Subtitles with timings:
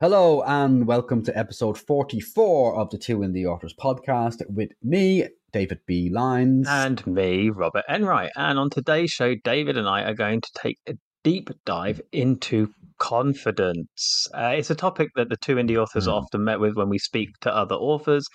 [0.00, 5.78] Hello and welcome to episode 44 of the Two Indie Authors podcast with me, David
[5.86, 6.10] B.
[6.12, 6.66] Lyons.
[6.68, 8.30] And me, Robert Enright.
[8.36, 12.68] And on today's show, David and I are going to take a deep dive into
[12.98, 14.26] confidence.
[14.34, 16.12] Uh, it's a topic that the two indie authors Mm.
[16.12, 18.26] are often met with when we speak to other authors,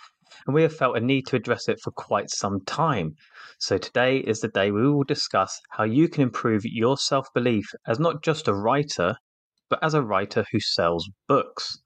[0.47, 3.13] and we have felt a need to address it for quite some time.
[3.59, 7.65] So today is the day we will discuss how you can improve your self belief
[7.85, 9.15] as not just a writer,
[9.71, 11.79] but as a writer who sells books.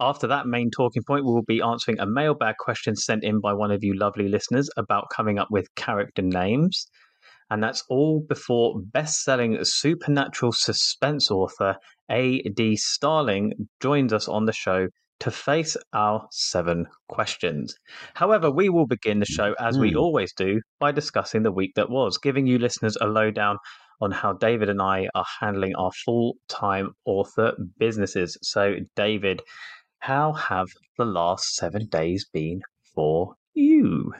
[0.00, 3.52] After that main talking point, we will be answering a mailbag question sent in by
[3.52, 6.86] one of you lovely listeners about coming up with character names.
[7.50, 11.76] And that's all before best selling supernatural suspense author
[12.10, 12.76] A.D.
[12.76, 14.88] Starrling joins us on the show
[15.20, 17.74] to face our seven questions.
[18.14, 20.00] However, we will begin the show as we Mm.
[20.00, 23.56] always do by discussing the week that was, giving you listeners a lowdown
[24.00, 28.36] on how David and I are handling our full time author businesses.
[28.42, 29.42] So, David,
[29.98, 32.60] how have the last seven days been
[32.94, 34.12] for you?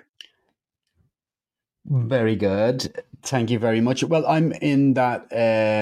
[1.89, 3.05] Very good.
[3.23, 4.03] Thank you very much.
[4.03, 5.27] Well, I'm in that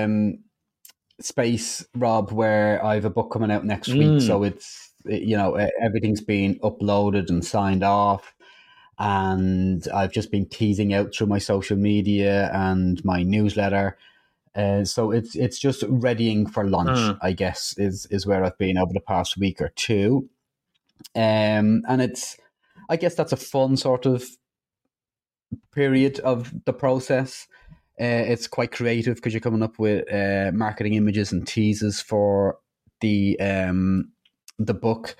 [0.05, 0.41] um,
[1.21, 3.99] space, Rob, where I have a book coming out next Mm.
[3.99, 4.21] week.
[4.21, 8.34] So it's, you know, everything's been uploaded and signed off.
[8.99, 13.97] And I've just been teasing out through my social media and my newsletter.
[14.55, 17.19] Uh, so it's it's just readying for launch, Mm.
[17.21, 20.29] I guess, is is where I've been over the past week or two.
[21.17, 22.37] Um, and it's,
[22.89, 24.25] I guess that's a fun sort of
[25.73, 27.49] period of the process.
[28.01, 32.59] Uh, it's quite creative because you're coming up with uh, marketing images and teases for
[33.01, 34.13] the um,
[34.59, 35.17] the book.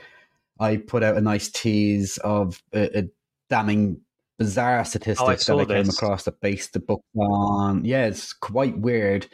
[0.61, 3.09] I put out a nice tease of a, a
[3.49, 4.01] damning
[4.39, 5.95] bizarre statistic that saw I came this.
[5.97, 7.85] across that based the book on.
[7.85, 9.27] Yeah, it's quite weird.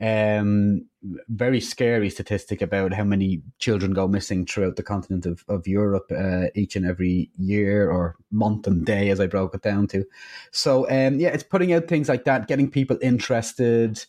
[0.00, 0.86] Um,
[1.28, 6.10] very scary statistic about how many children go missing throughout the continent of, of Europe
[6.10, 10.04] uh, each and every year or month and day, as I broke it down to.
[10.50, 14.04] So, um, yeah, it's putting out things like that, getting people interested.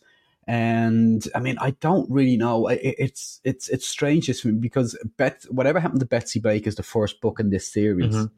[0.48, 2.66] And I mean, I don't really know.
[2.68, 6.82] It- It's it's it's strange just because Bet, whatever happened to Betsy Blake is the
[6.82, 8.14] first book in this series.
[8.14, 8.30] Mhm.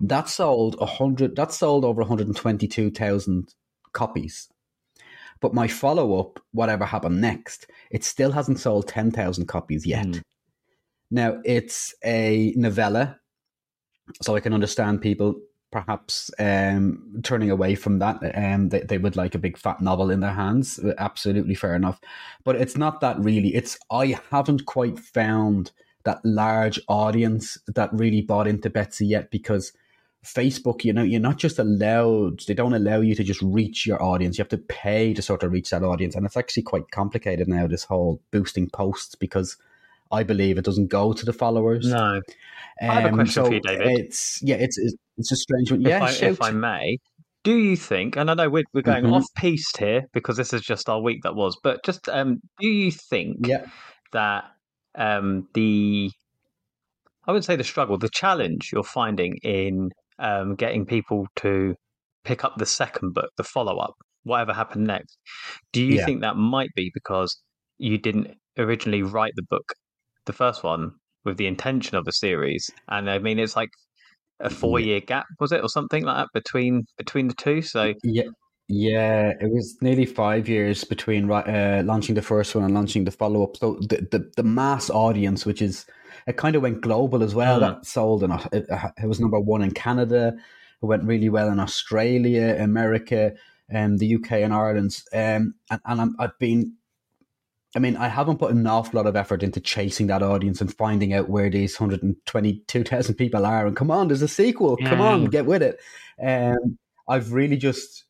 [0.00, 1.36] That sold a hundred.
[1.36, 3.54] That sold over one hundred and twenty-two thousand
[3.92, 4.48] copies.
[5.40, 10.06] But my follow-up, whatever happened next, it still hasn't sold ten thousand copies yet.
[10.06, 10.22] Mm.
[11.10, 13.18] Now it's a novella,
[14.22, 18.18] so I can understand people perhaps um, turning away from that.
[18.34, 20.80] Um, they, they would like a big fat novel in their hands.
[20.96, 22.00] Absolutely fair enough,
[22.44, 23.54] but it's not that really.
[23.54, 25.72] It's I haven't quite found
[26.04, 29.72] that large audience that really bought into Betsy yet because
[30.24, 34.02] Facebook, you know, you're not just allowed, they don't allow you to just reach your
[34.02, 34.36] audience.
[34.36, 36.14] You have to pay to sort of reach that audience.
[36.14, 39.56] And it's actually quite complicated now, this whole boosting posts, because
[40.10, 41.86] I believe it doesn't go to the followers.
[41.86, 42.20] No.
[42.80, 43.86] I have a Um, question for you, David.
[43.98, 45.82] It's, yeah, it's, it's, it's a strange one.
[45.82, 46.26] If, Yeah, I, shoot.
[46.32, 46.98] if I may,
[47.44, 49.14] do you think, and I know we're, we're going Mhm.
[49.14, 52.66] off piste here because this is just our week that was, but just um, do
[52.68, 53.66] you think yeah.
[54.12, 54.44] that
[54.96, 56.10] um, the,
[57.26, 61.74] I would say the struggle, the challenge you're finding in um, getting people to
[62.24, 65.16] pick up the second book, the follow up, whatever happened next,
[65.72, 66.04] do you Yeah.
[66.04, 67.40] think that might be because
[67.78, 69.72] you didn't originally write the book,
[70.26, 70.92] the first one,
[71.24, 72.70] with the intention of a series?
[72.88, 73.70] And I mean, it's like
[74.40, 77.62] a four year gap, was it, or something like that between between the two?
[77.62, 78.24] So Yeah,
[78.68, 83.10] yeah, it was nearly five years between uh, launching the first one and launching the
[83.10, 83.56] follow up.
[83.56, 85.86] So the, the the mass audience, which is
[86.28, 87.58] it, kind of went global as well.
[87.58, 87.60] Mm.
[87.60, 88.66] That sold in Au- it,
[89.02, 90.36] it was number one in Canada.
[90.82, 93.34] It went really well in Australia, America,
[93.68, 95.02] and the UK and Ireland.
[95.12, 96.74] Um, and and I'm, I've been.
[97.76, 100.74] I mean, I haven't put an awful lot of effort into chasing that audience and
[100.74, 103.66] finding out where these 122,000 people are.
[103.66, 104.78] And come on, there's a sequel.
[104.78, 105.78] Come on, get with it.
[106.20, 108.04] Um, I've really just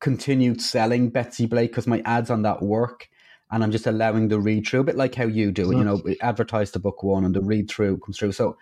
[0.00, 3.08] continued selling Betsy Blake because my ads on that work.
[3.54, 5.76] And I'm just allowing the read through, a bit like how you do it.
[5.76, 8.32] You know, advertise the book one and the read through comes through.
[8.32, 8.58] So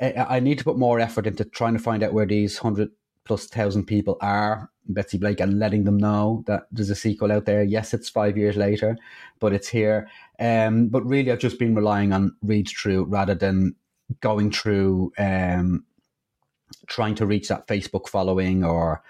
[0.00, 2.92] I, I need to put more effort into trying to find out where these hundred
[3.24, 7.46] plus thousand people are, Betsy Blake, and letting them know that there's a sequel out
[7.46, 7.64] there.
[7.64, 8.96] Yes, it's five years later,
[9.40, 10.08] but it's here.
[10.38, 13.74] Um, but really, I've just been relying on read through rather than
[14.20, 15.84] going through um,
[16.86, 19.02] trying to reach that Facebook following or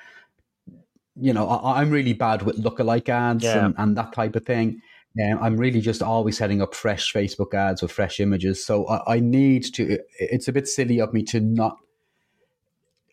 [1.21, 3.67] you know, I, am really bad with lookalike ads yeah.
[3.67, 4.81] and, and, that type of thing.
[5.21, 8.65] Um, I'm really just always setting up fresh Facebook ads with fresh images.
[8.65, 9.99] So I, I need to.
[10.19, 11.77] It's a bit silly of me to not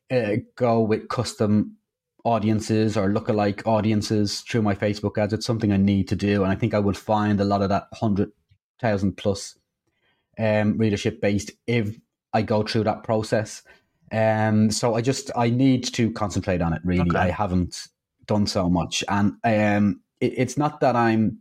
[0.09, 1.75] uh, go with custom
[2.23, 5.33] audiences or lookalike audiences through my Facebook ads.
[5.33, 7.69] It's something I need to do, and I think I will find a lot of
[7.69, 8.31] that hundred
[8.79, 9.57] thousand plus
[10.37, 11.97] um, readership based if
[12.33, 13.61] I go through that process.
[14.11, 16.81] Um, so I just I need to concentrate on it.
[16.85, 17.19] Really, okay.
[17.19, 17.87] I haven't
[18.25, 21.39] done so much, and um, it, it's not that I'm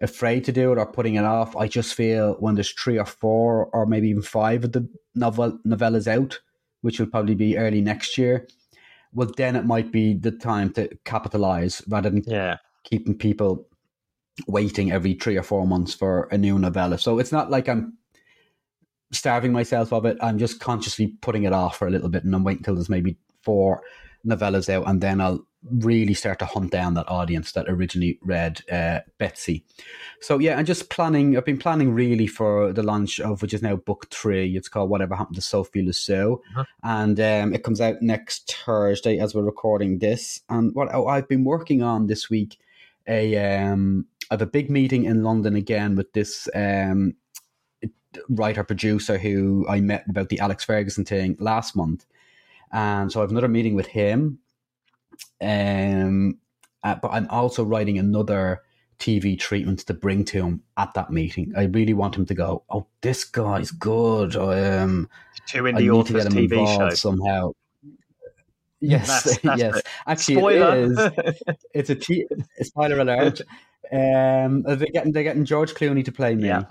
[0.00, 1.56] afraid to do it or putting it off.
[1.56, 5.58] I just feel when there's three or four or maybe even five of the novel
[5.66, 6.40] novellas out,
[6.80, 8.48] which will probably be early next year,
[9.12, 12.56] well then it might be the time to capitalize rather than yeah.
[12.84, 13.66] keeping people
[14.46, 16.98] waiting every three or four months for a new novella.
[16.98, 17.98] So it's not like I'm
[19.12, 20.16] starving myself of it.
[20.22, 22.88] I'm just consciously putting it off for a little bit and I'm waiting until there's
[22.88, 23.82] maybe four
[24.26, 28.62] novellas out and then I'll really start to hunt down that audience that originally read
[28.70, 29.64] uh, Betsy.
[30.20, 31.36] So yeah, I'm just planning.
[31.36, 34.56] I've been planning really for the launch of which is now book three.
[34.56, 36.64] It's called Whatever Happened to Sophie Lucas, uh-huh.
[36.82, 40.40] and um, it comes out next Thursday as we're recording this.
[40.48, 42.58] And what I've been working on this week,
[43.06, 47.14] a um, I have a big meeting in London again with this um,
[48.28, 52.06] writer producer who I met about the Alex Ferguson thing last month.
[52.72, 54.38] And so I have another meeting with him.
[55.40, 56.38] Um,
[56.82, 58.62] uh, but I'm also writing another
[58.98, 61.52] TV treatment to bring to him at that meeting.
[61.56, 64.36] I really want him to go, oh, this guy's good.
[64.36, 65.08] I, Um,
[65.46, 67.52] Two indie authors TV show somehow.
[68.80, 69.76] Yes, that's, that's yes.
[69.76, 69.86] It.
[70.06, 70.76] Actually, Spoiler.
[70.76, 71.42] it is.
[71.74, 72.26] It's a t-
[72.62, 73.40] spoiler alert.
[73.92, 76.48] Um, they're getting they're getting George Clooney to play me.
[76.48, 76.64] Yeah.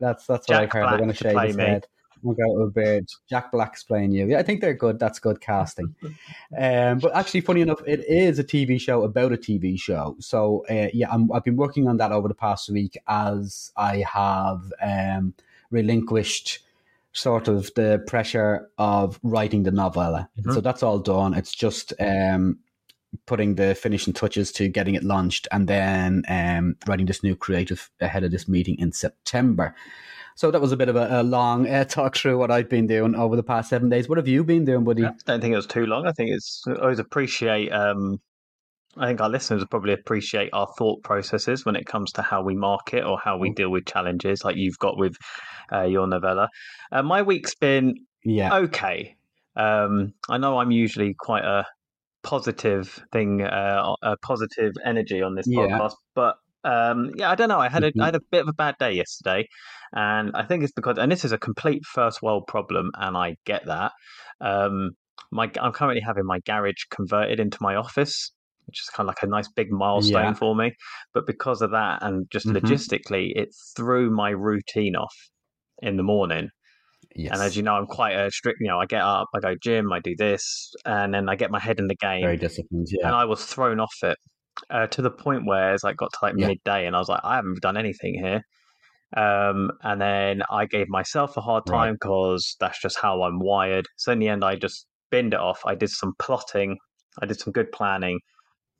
[0.00, 0.82] That's that's what I've heard.
[0.82, 1.62] Black they're going to shave his me.
[1.64, 1.86] head.
[2.22, 3.08] We'll go with beard.
[3.28, 4.26] Jack Black's playing you.
[4.26, 4.98] Yeah, I think they're good.
[4.98, 5.94] That's good casting.
[6.58, 10.16] um, but actually, funny enough, it is a TV show about a TV show.
[10.20, 14.04] So uh, yeah, i have been working on that over the past week as I
[14.12, 15.34] have um,
[15.70, 16.60] relinquished
[17.12, 20.28] sort of the pressure of writing the novella.
[20.38, 20.52] Mm-hmm.
[20.52, 21.34] So that's all done.
[21.34, 22.58] It's just um,
[23.26, 27.90] putting the finishing touches to getting it launched and then um, writing this new creative
[28.00, 29.74] ahead of this meeting in September.
[30.36, 32.86] So that was a bit of a, a long uh, talk through what I've been
[32.86, 34.08] doing over the past seven days.
[34.08, 35.04] What have you been doing, buddy?
[35.04, 36.06] I don't think it was too long.
[36.06, 37.70] I think it's I always appreciate.
[37.70, 38.20] Um,
[38.96, 42.54] I think our listeners probably appreciate our thought processes when it comes to how we
[42.54, 43.54] market or how we mm.
[43.54, 45.16] deal with challenges, like you've got with
[45.72, 46.48] uh, your novella.
[46.90, 47.94] Uh, my week's been
[48.24, 49.16] yeah okay.
[49.56, 51.66] Um, I know I'm usually quite a
[52.22, 55.62] positive thing, uh, a positive energy on this yeah.
[55.62, 55.94] podcast.
[56.14, 57.58] But um, yeah, I don't know.
[57.58, 58.00] I had a mm-hmm.
[58.00, 59.48] I had a bit of a bad day yesterday,
[59.92, 63.36] and I think it's because and this is a complete first world problem, and I
[63.44, 63.92] get that.
[64.40, 64.90] Um,
[65.30, 68.32] my I'm currently having my garage converted into my office,
[68.66, 70.32] which is kind of like a nice big milestone yeah.
[70.34, 70.72] for me.
[71.14, 72.64] But because of that, and just mm-hmm.
[72.64, 75.14] logistically, it threw my routine off
[75.80, 76.48] in the morning.
[77.16, 77.32] Yes.
[77.32, 78.58] And as you know, I'm quite a strict.
[78.60, 81.50] You know, I get up, I go gym, I do this, and then I get
[81.50, 82.22] my head in the game.
[82.22, 83.08] Very disciplined, yeah.
[83.08, 84.16] And I was thrown off it
[84.70, 86.48] uh, to the point where it's like got to like yeah.
[86.48, 88.42] midday, and I was like, I haven't done anything here.
[89.14, 92.66] Um, and then I gave myself a hard time because right.
[92.66, 93.86] that's just how I'm wired.
[93.96, 95.60] So in the end, I just binned it off.
[95.66, 96.78] I did some plotting,
[97.20, 98.20] I did some good planning,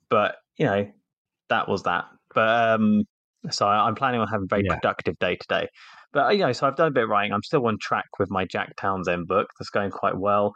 [0.09, 0.87] but you know,
[1.49, 2.05] that was that.
[2.33, 3.03] But um,
[3.51, 4.75] so I'm planning on having a very yeah.
[4.75, 5.67] productive day today.
[6.13, 7.33] But you know, so I've done a bit of writing.
[7.33, 9.47] I'm still on track with my Jack Townsend book.
[9.59, 10.53] That's going quite well.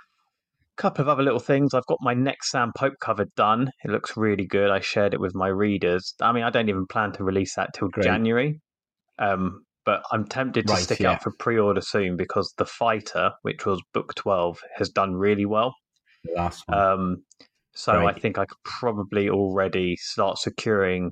[0.77, 1.73] Couple of other little things.
[1.73, 3.71] I've got my next Sam Pope cover done.
[3.83, 4.69] It looks really good.
[4.69, 6.13] I shared it with my readers.
[6.21, 8.03] I mean, I don't even plan to release that till Great.
[8.03, 8.61] January.
[9.17, 11.11] Um, but I'm tempted to right, stick yeah.
[11.11, 15.73] out for pre-order soon because The Fighter, which was book 12, has done really well.
[16.25, 16.77] The last one.
[16.77, 17.23] Um,
[17.73, 18.15] so Great.
[18.15, 21.11] I think I could probably already start securing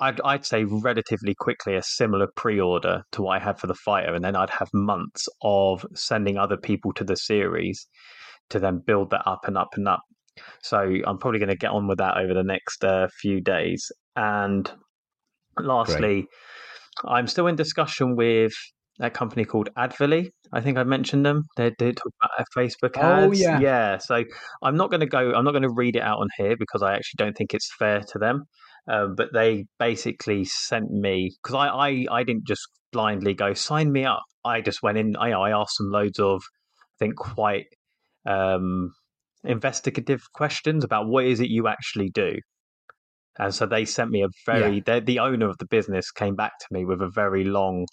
[0.00, 4.14] I'd, I'd say relatively quickly a similar pre-order to what I had for the fighter,
[4.14, 7.86] and then I'd have months of sending other people to the series
[8.50, 10.00] to then build that up and up and up.
[10.62, 13.90] So I'm probably going to get on with that over the next uh, few days.
[14.16, 14.70] And
[15.58, 16.26] lastly,
[17.02, 17.12] Great.
[17.12, 18.52] I'm still in discussion with
[19.00, 20.32] a company called Adverley.
[20.52, 21.44] I think I mentioned them.
[21.56, 23.26] They did talk about Facebook oh, ads.
[23.26, 23.98] Oh yeah, yeah.
[23.98, 24.24] So
[24.62, 25.32] I'm not going to go.
[25.32, 27.70] I'm not going to read it out on here because I actually don't think it's
[27.78, 28.44] fair to them.
[28.90, 33.92] Um, but they basically sent me because I, I I didn't just blindly go sign
[33.92, 34.22] me up.
[34.44, 35.16] I just went in.
[35.16, 37.66] I I asked them loads of I think quite
[38.28, 38.92] um,
[39.44, 42.34] investigative questions about what is it you actually do.
[43.38, 45.00] And so they sent me a very yeah.
[45.00, 47.86] the owner of the business came back to me with a very long,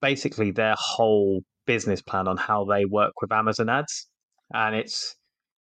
[0.00, 4.08] basically their whole business plan on how they work with Amazon ads
[4.52, 5.14] and it's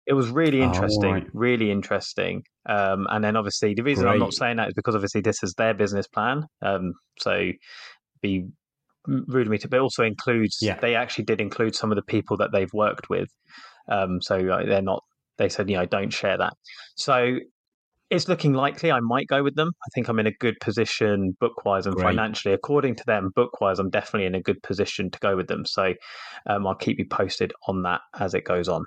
[0.06, 1.26] it was really Oh, interesting, right.
[1.34, 2.42] really interesting.
[2.68, 5.54] Um, and then obviously the reason I'm not saying that is because obviously this is
[5.56, 6.44] their business plan.
[6.62, 7.50] Um, so
[8.22, 8.46] be
[9.06, 10.78] rude of me to, but also includes Yeah.
[10.80, 13.28] they actually did include some of the people that they've worked with.
[13.88, 15.04] Um, so uh, they're not.
[15.38, 16.52] They said, you know, don't share that.
[16.96, 17.38] So
[18.10, 19.70] it's looking likely I might go with them.
[19.82, 22.04] I think I'm in a good position book wise and Great.
[22.04, 22.52] financially.
[22.52, 25.64] According to them, book wise, I'm definitely in a good position to go with them.
[25.64, 25.94] So
[26.46, 28.84] um, I'll keep you posted on that as it goes on.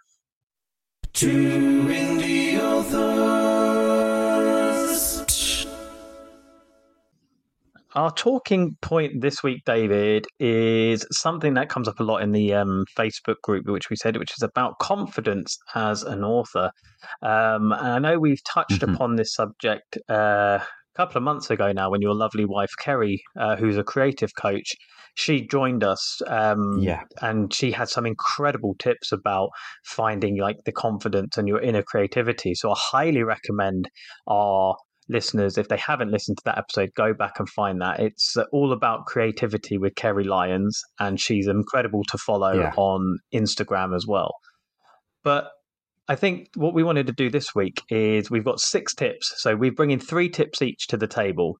[1.14, 3.43] Two indie authors.
[7.96, 12.54] Our talking point this week, David, is something that comes up a lot in the
[12.54, 16.72] um, Facebook group, which we said, which is about confidence as an author.
[17.22, 18.96] Um, and I know we've touched Mhm.
[18.96, 23.22] upon this subject uh, a couple of months ago now when your lovely wife, Kerry,
[23.40, 24.74] uh, who's a creative coach,
[25.16, 26.20] she joined us.
[26.26, 27.04] Um, Yeah.
[27.22, 29.50] and she had some incredible tips about
[29.86, 32.56] finding like the confidence and your inner creativity.
[32.56, 33.88] So I highly recommend
[34.28, 34.76] our
[35.14, 38.00] listeners, if they haven't listened to that episode, go back and find that.
[38.02, 42.74] It's uh, all about creativity with Kerry Lyons, and she's incredible to follow Yeah.
[42.76, 44.34] on Instagram as well.
[45.24, 45.50] But
[46.10, 49.34] I think what we wanted to do this week is we've got six tips.
[49.38, 51.56] So we're bringing three tips each to the table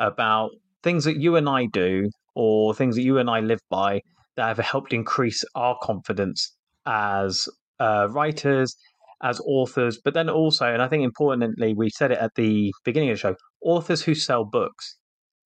[0.00, 0.50] about
[0.82, 4.00] things that you and I do or things that you and I live by
[4.36, 6.52] that have helped increase our confidence
[6.84, 7.48] as
[7.78, 8.74] uh, writers,
[9.22, 13.10] as authors, but then also, and I think importantly, we said it at the beginning
[13.10, 14.96] of the show, authors who sell books.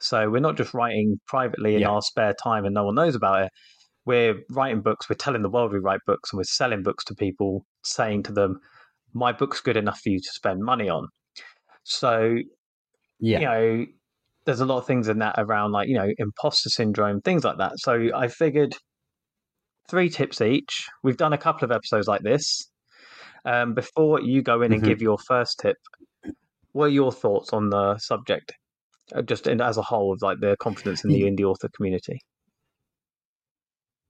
[0.00, 1.90] So we're not just writing privately in Yeah.
[1.90, 3.52] our spare time and no one knows about it.
[4.06, 7.14] We're writing books, we're telling the world we write books, and we're selling books to
[7.14, 8.58] people, saying to them,
[9.12, 11.06] my book's good enough for you to spend money on.
[11.84, 12.38] So
[13.20, 13.38] Yeah.
[13.38, 13.86] you know,
[14.46, 17.58] there's a lot of things in that around like, you know, imposter syndrome, things like
[17.58, 17.72] that.
[17.76, 18.74] So I figured
[19.88, 20.86] three tips each.
[21.02, 22.69] We've done a couple of episodes like this.
[23.44, 24.86] Um, before you go in and Mhm.
[24.86, 25.76] give your first tip,
[26.72, 28.52] what are your thoughts on the subject,
[29.14, 32.20] uh, just in, as a whole, of like the confidence in the indie author community?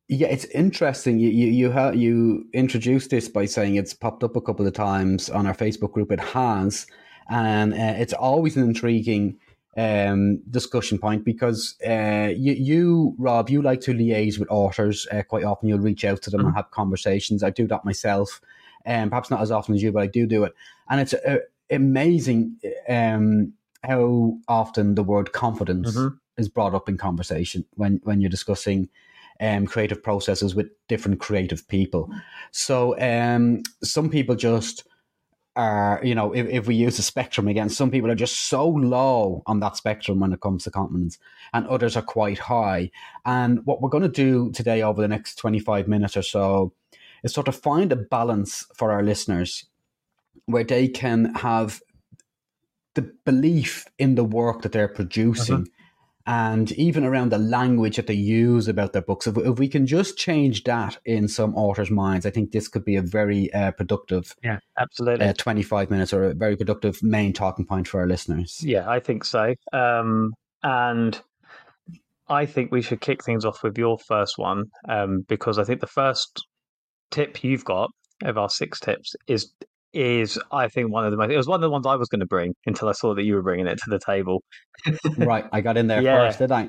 [0.09, 1.21] Yeah, it's interesting.
[1.21, 4.73] You you you, ha- you introduced this by saying it's popped up a couple of
[4.73, 6.11] times on our Facebook group.
[6.11, 6.87] It has,
[7.29, 9.39] and uh, it's always an intriguing
[9.77, 15.23] um, discussion point because uh, you, you, Rob, you like to liaise with authors uh,
[15.23, 15.69] quite often.
[15.69, 17.45] You'll reach out to them and have conversations.
[17.45, 18.41] I do that myself,
[18.87, 20.55] um, perhaps not as often as you, but I do do it,
[20.89, 21.39] and it's uh,
[21.71, 22.57] amazing
[22.89, 23.53] um,
[23.85, 26.19] how often the word confidence Mhm.
[26.37, 28.89] is brought up in conversation when when you're discussing
[29.41, 32.11] um, creative processes with different creative people.
[32.51, 34.85] So um, some people just
[35.57, 38.69] are, you know, if, if we use the spectrum again, some people are just so
[38.69, 41.19] low on that spectrum when it comes to confidence,
[41.53, 42.91] and others are quite high.
[43.25, 46.73] And what we're going to do today over the next 25 minutes or so
[47.23, 49.67] is sort of find a balance for our listeners
[50.47, 51.81] where they can have
[52.95, 55.69] the belief in the work that they're producing
[56.27, 59.27] and even around the language that they use about their books.
[59.27, 62.85] If, if we can just change that in some authors' minds, I think this could
[62.85, 65.27] be a very uh, productive Yeah, absolutely.
[65.27, 68.61] uh, 25 minutes or a very productive main talking point for our listeners.
[68.63, 69.55] Yeah, I think so.
[69.73, 71.21] Um, and
[72.29, 75.81] I think we should kick things off with your first one um, because I think
[75.81, 76.47] the first
[77.11, 77.91] tip you've got
[78.25, 79.53] of our six tips is
[79.93, 81.31] is I think one of the most.
[81.31, 83.25] It was one of the ones I was going to bring until I saw that
[83.25, 84.43] you were bringing it to the table.
[85.17, 86.29] right, I got in there Yeah.
[86.29, 86.69] first, did I?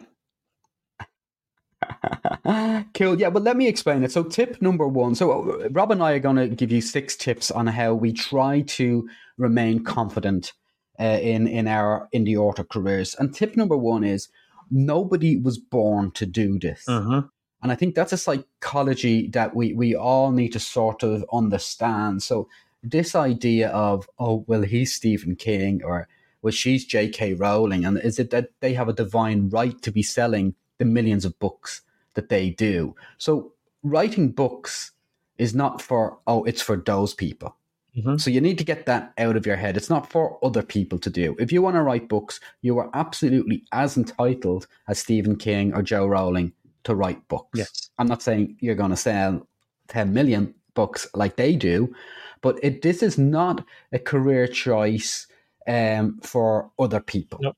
[2.95, 3.19] cool.
[3.19, 4.11] Yeah, well, let me explain it.
[4.11, 5.15] So, tip number one.
[5.15, 5.31] So,
[5.61, 8.61] uh, Rob and I are going to give you six tips on how we try
[8.61, 9.07] to
[9.37, 10.53] remain confident
[10.99, 13.15] uh, in in our indie author careers.
[13.19, 14.29] And tip number one is
[14.69, 16.85] nobody was born to do this.
[16.87, 17.27] Mm-hmm.
[17.61, 22.23] And I think that's a psychology that we, we all need to sort of understand.
[22.23, 22.47] So,
[22.83, 26.07] this idea of, oh, well, he's Stephen King or,
[26.41, 27.35] well, she's J.K.
[27.35, 27.85] Rowling.
[27.85, 31.37] And is it that they have a divine right to be selling the millions of
[31.37, 31.81] books
[32.15, 32.95] that they do?
[33.19, 33.53] So,
[33.83, 34.91] writing books
[35.37, 37.55] is not for, oh, it's for those people.
[37.95, 38.19] Mhm.
[38.19, 39.77] So, you need to get that out of your head.
[39.77, 41.35] It's not for other people to do.
[41.37, 45.83] If you want to write books, you are absolutely as entitled as Stephen King or
[45.83, 46.53] Jo Rowling
[46.83, 47.57] to write books.
[47.59, 47.89] Yes.
[47.99, 49.47] I'm not saying you're going to sell
[49.89, 51.93] 10 million books like they do,
[52.41, 55.27] but it, this is not a career choice
[55.67, 57.39] um, for other people.
[57.41, 57.57] Nope.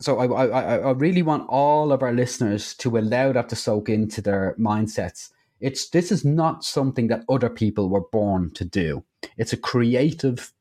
[0.00, 3.88] So I, I, I- really want all of our listeners to allow that to soak
[3.88, 5.30] into their mindsets.
[5.60, 9.04] It's this is not something that other people were born to do.
[9.38, 10.52] It's a creative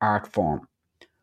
[0.00, 0.66] art form,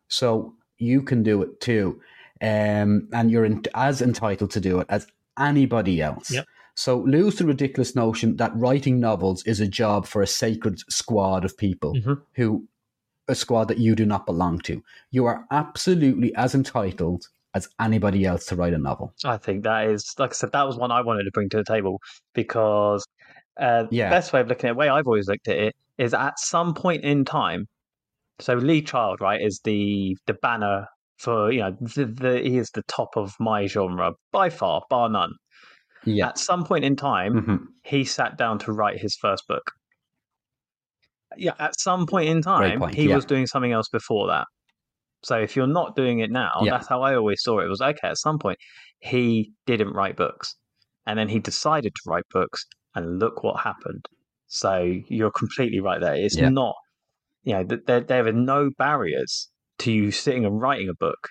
[0.08, 2.00] so you can do it too,
[2.40, 5.06] um, and you're in, as entitled to do it as
[5.40, 6.30] anybody else.
[6.30, 6.46] Yep.
[6.74, 11.44] So lose the ridiculous notion that writing novels is a job for a sacred squad
[11.44, 12.22] of people Mhm.
[12.36, 12.66] who
[13.28, 14.82] a squad that you do not belong to.
[15.10, 19.12] You are absolutely as entitled as anybody else to write a novel.
[19.24, 21.56] I think that is, like I said, that was one I wanted to bring to
[21.58, 22.00] the table
[22.34, 23.04] because
[23.60, 24.08] uh, Yeah.
[24.08, 26.14] the best way of looking at it, the way I've always looked at it, is
[26.14, 27.66] at some point in time.
[28.40, 30.86] So Lee Child, right, is the the banner
[31.20, 35.08] for you know the, the he is the top of my genre by far, bar
[35.08, 35.32] none.
[36.04, 36.28] Yeah.
[36.28, 37.58] At some point in time, Mhm.
[37.84, 39.70] he sat down to write his first book.
[41.36, 43.16] Yeah, at some point in time, point, he yeah.
[43.16, 44.46] was doing something else before that.
[45.22, 46.72] So if you're not doing it now, Yeah.
[46.72, 47.66] that's how I always saw it.
[47.66, 48.08] It was okay.
[48.08, 48.58] At some point,
[49.00, 50.56] he didn't write books,
[51.06, 54.06] and then he decided to write books, and look what happened.
[54.46, 54.72] So
[55.08, 56.14] you're completely right there.
[56.14, 56.48] It's Yeah.
[56.48, 56.74] not,
[57.44, 61.28] you know, th- there there are no barriers to you sitting and writing a book,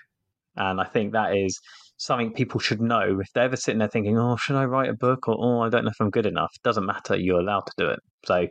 [0.56, 1.58] and I think that is
[1.96, 4.94] something people should know if they're ever sitting there thinking, "Oh, should I write a
[4.94, 7.16] book?" or "Oh, I don't know if I'm good enough." Doesn't matter.
[7.16, 8.00] You're allowed to do it.
[8.26, 8.48] So.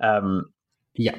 [0.00, 0.44] Um,
[0.94, 1.16] Yeah.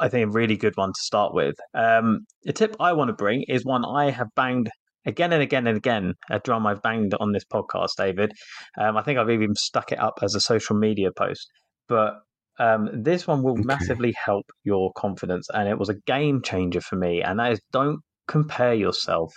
[0.00, 1.54] I think a really good one to start with.
[1.74, 4.68] Um, a tip I want to bring is one I have banged
[5.06, 8.32] again and again and again, a drum I've banged on this podcast, David.
[8.80, 11.46] Um, I think I've even stuck it up as a social media post.
[11.88, 12.14] But
[12.58, 13.62] um, this one will Okay.
[13.64, 15.48] massively help your confidence.
[15.54, 17.22] And it was a game changer for me.
[17.22, 19.32] And that is don't compare yourself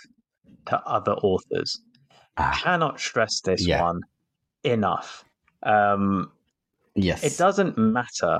[0.66, 1.80] to other authors.
[2.36, 3.82] Ah, Cannot stress this Yeah.
[3.82, 4.00] one
[4.64, 5.24] enough.
[5.62, 6.32] Um,
[6.94, 7.24] yes.
[7.24, 8.38] it doesn't matter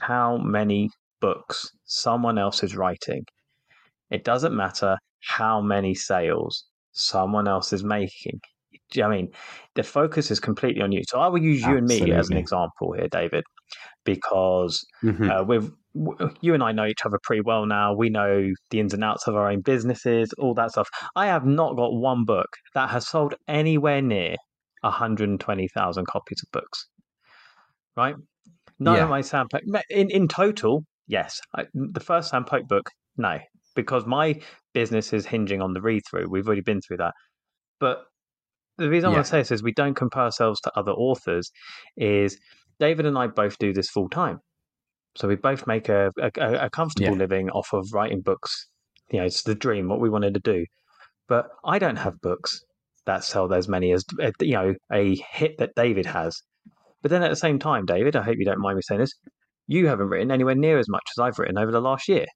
[0.00, 3.24] how many books someone else is writing.
[4.10, 8.40] It doesn't matter how many sales someone else is making.
[8.90, 9.32] Do you know what I mean?
[9.74, 11.02] The focus is completely on you.
[11.08, 13.42] So I will use you and me as an example here, David,
[14.04, 15.28] because Mhm.
[15.40, 17.94] uh, we've w- you and I know each other pretty well now.
[17.94, 20.88] We know the ins and outs of our own businesses, all that stuff.
[21.16, 24.36] I have not got one book that has sold anywhere near
[24.82, 26.86] 120,000 copies of books.
[27.96, 28.14] Right?
[28.78, 29.04] None Yeah.
[29.04, 31.40] of my Sam Pope, in, in total, yes.
[31.54, 33.38] I, the first Sam Pope book, no,
[33.74, 34.40] because my
[34.74, 36.26] business is hinging on the read through.
[36.28, 37.14] We've already been through that.
[37.80, 38.04] But
[38.78, 39.16] the reason I Yeah.
[39.16, 41.50] want to say this is we don't compare ourselves to other authors,
[41.96, 42.38] is
[42.78, 44.40] David and I both do this full time.
[45.16, 46.30] So we both make a, a,
[46.66, 47.18] a comfortable Yeah.
[47.18, 48.68] living off of writing books.
[49.10, 50.66] You know, it's the dream, what we wanted to do.
[51.28, 52.60] But I don't have books
[53.06, 56.42] that sell as many as, uh, you know, a hit that David has.
[57.02, 59.12] But then at the same time, David, I hope you don't mind me saying this,
[59.68, 62.26] you haven't written anywhere near as much as I've written over the last year.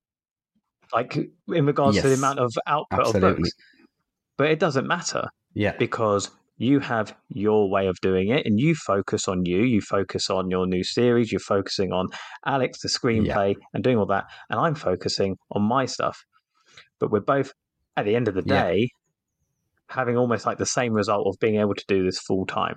[0.93, 3.51] Like in regards to the amount of output of books.
[4.37, 5.75] But it doesn't matter yeah.
[5.79, 10.29] because you have your way of doing it and you focus on you you focus
[10.29, 12.07] on your new series you're focusing on
[12.45, 16.23] alex the screenplay and doing all that and i'm focusing on my stuff.
[16.99, 17.53] But we're both
[17.97, 18.63] at the end of the Yeah.
[18.65, 18.91] day
[19.89, 22.77] having almost like the same result of being able to do this full time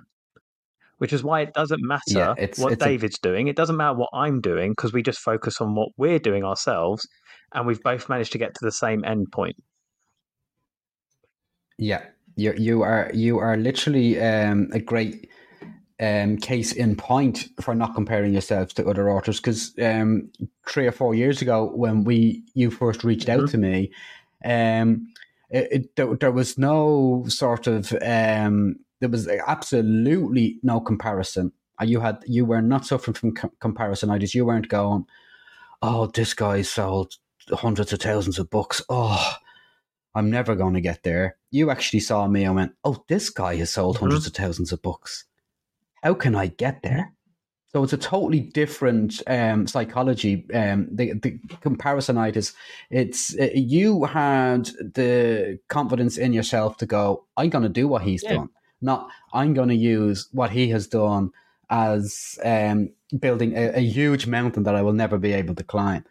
[0.98, 3.48] which is why it doesn't matter Yeah, it's- what it's a- david's doing.
[3.48, 7.06] It doesn't matter what i'm doing because we just focus on what we're doing ourselves
[7.52, 9.56] and we've both managed to get to the same end point.
[11.78, 12.04] Yeah,
[12.36, 15.30] you you are you are literally um, a great
[16.00, 19.40] um, case in point for not comparing yourselves to other authors.
[19.40, 20.30] Because um,
[20.68, 23.50] three or four years ago, when we you first reached out Mhm.
[23.50, 23.90] to me,
[24.44, 25.06] um,
[25.50, 31.52] it, it, there, there was no sort of um, there was absolutely no comparison.
[31.80, 34.34] Uh, You had you were not suffering from com- comparisonitis.
[34.34, 35.06] You weren't going,
[35.82, 37.16] oh, this guy sold
[37.52, 38.82] hundreds of thousands of books.
[38.88, 39.32] Oh,
[40.14, 41.36] I'm never going to get there.
[41.50, 44.00] You actually saw me and went, oh, this guy has sold Mhm.
[44.00, 45.24] hundreds of thousands of books.
[46.02, 47.12] How can I get there?
[47.72, 50.46] So it's a totally different um, psychology.
[50.54, 52.54] Um, the, the comparisonitis.
[52.90, 57.24] It's uh, you had the confidence in yourself to go.
[57.36, 58.34] I'm going to do what he's Yeah.
[58.34, 58.50] done.
[58.80, 61.32] Not I'm going to use what he has done
[61.68, 66.04] as um, building a, a huge mountain that I will never be able to climb.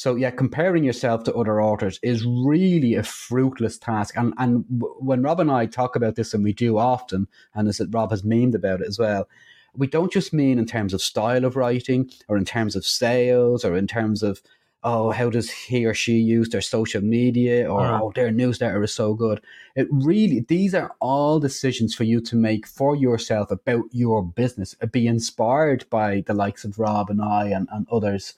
[0.00, 4.16] So yeah, comparing yourself to other authors is really a fruitless task.
[4.16, 4.64] And and
[4.98, 8.22] when Rob and I talk about this, and we do often, and as Rob has
[8.22, 9.28] memed about it as well,
[9.76, 13.62] we don't just mean in terms of style of writing, or in terms of sales,
[13.62, 14.40] or in terms of
[14.82, 18.00] oh how does he or she use their social media, or Mhm.
[18.00, 19.42] oh their newsletter is so good.
[19.76, 24.74] It really these are all decisions for you to make for yourself about your business.
[24.92, 28.36] Be inspired by the likes of Rob and I and, and others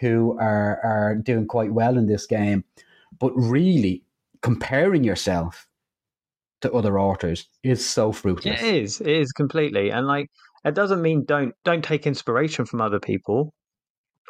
[0.00, 2.64] who are are doing quite well in this game,
[3.18, 4.02] but really
[4.42, 5.66] comparing yourself
[6.62, 8.60] to other authors is so fruitless.
[8.62, 9.00] It is.
[9.00, 9.90] It is completely.
[9.90, 10.28] And like,
[10.64, 13.52] it doesn't mean don't don't take inspiration from other people.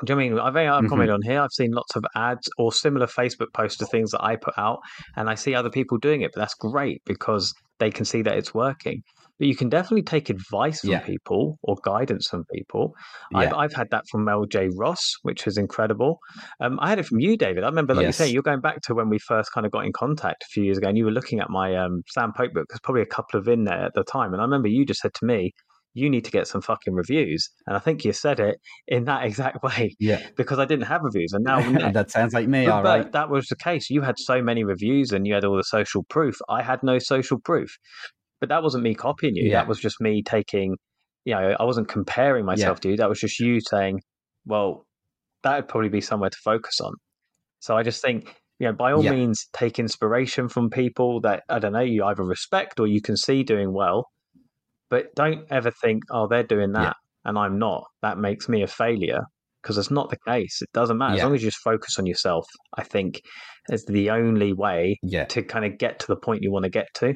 [0.04, 0.38] Do you know I mean?
[0.38, 0.88] I've, I've Mhm.
[0.88, 1.40] commented on here.
[1.40, 4.78] I've seen lots of ads or similar Facebook posts to things that I put out,
[5.16, 6.30] and I see other people doing it.
[6.34, 9.02] But that's great because they can see that it's working.
[9.40, 11.00] But you can definitely take advice from Yeah.
[11.00, 12.94] people or guidance from people.
[13.34, 14.68] I've, I've had that from Mel J.
[14.76, 16.18] Ross, which was incredible.
[16.60, 17.64] Um, I had it from you, David.
[17.64, 19.84] I remember, like you say, you're going back to when we first kind of got
[19.86, 22.52] in contact a few years ago, and you were looking at my um, Sam Pope
[22.52, 22.66] book.
[22.68, 25.00] There's probably a couple of in there at the time, and I remember you just
[25.00, 25.52] said to me,
[25.94, 28.56] "You need to get some fucking reviews," and I think you said it
[28.88, 30.20] in that exact way Yeah.
[30.36, 33.12] because I didn't have reviews, and now that sounds like me, but, all but right.
[33.12, 33.88] that was the case.
[33.88, 36.36] You had so many reviews and you had all the social proof.
[36.48, 37.70] I had no social proof.
[38.40, 39.50] But that wasn't me copying you.
[39.50, 39.60] Yeah.
[39.60, 40.76] That was just me taking,
[41.24, 42.96] you know, I wasn't comparing myself to you.
[42.96, 44.00] That was just you saying,
[44.46, 44.86] well,
[45.42, 46.92] that would probably be somewhere to focus on.
[47.60, 49.12] So I just think, you know, by all Yeah.
[49.12, 53.16] means, take inspiration from people that, I don't know, you either respect or you can
[53.16, 54.06] see doing well.
[54.88, 56.92] But don't ever think, oh, they're doing that Yeah.
[57.26, 57.84] and I'm not.
[58.02, 59.20] That makes me a failure
[59.62, 60.62] because it's not the case.
[60.62, 61.16] It doesn't matter.
[61.16, 63.20] As long as you just focus on yourself, I think
[63.70, 65.26] is the only way Yeah.
[65.26, 67.12] to kind of get to the point you want to get to.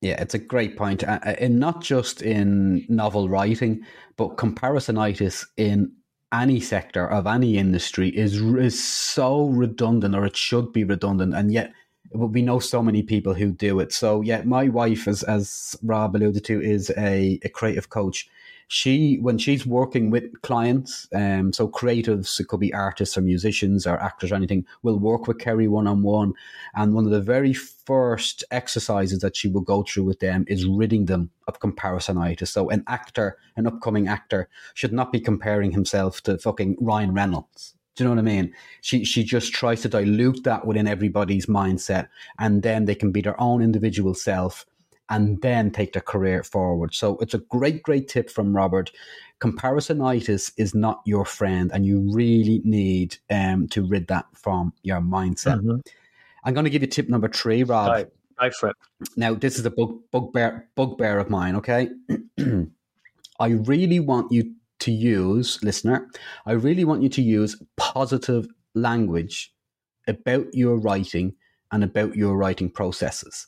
[0.00, 1.02] Yeah, it's a great point.
[1.04, 3.84] And not just in novel writing,
[4.16, 5.92] but comparisonitis in
[6.32, 11.52] any sector of any industry is is so redundant, or it should be redundant, and
[11.52, 11.72] yet
[12.12, 13.92] we know so many people who do it.
[13.92, 18.28] So yeah, my wife, as as Rob alluded to, is a, a creative coach.
[18.72, 23.84] She when she's working with clients, um, so creatives, it could be artists or musicians
[23.84, 26.34] or actors or anything, will work with Kerry one on one.
[26.76, 30.66] And one of the very first exercises that she will go through with them is
[30.66, 32.46] ridding them of comparisonitis.
[32.46, 37.74] So an actor, an upcoming actor, should not be comparing himself to fucking Ryan Reynolds.
[37.96, 38.54] Do you know what I mean?
[38.82, 42.06] She she just tries to dilute that within everybody's mindset,
[42.38, 44.64] and then they can be their own individual self,
[45.10, 46.94] and then take their career forward.
[46.94, 48.90] So it's a great, great tip from Robert.
[49.40, 55.00] Comparisonitis is not your friend, and you really need um, to rid that from your
[55.00, 55.60] mindset.
[55.60, 55.84] Mhm.
[56.44, 57.86] I'm going to give you tip number three, Rob.
[57.88, 58.76] Go, go for it.
[59.16, 61.90] Now, this is a bug, bugbear, bugbear of mine, okay?
[63.40, 66.08] I really want you to use, listener,
[66.46, 69.52] I really want you to use positive language
[70.06, 71.34] about your writing
[71.72, 73.46] and about your writing processes.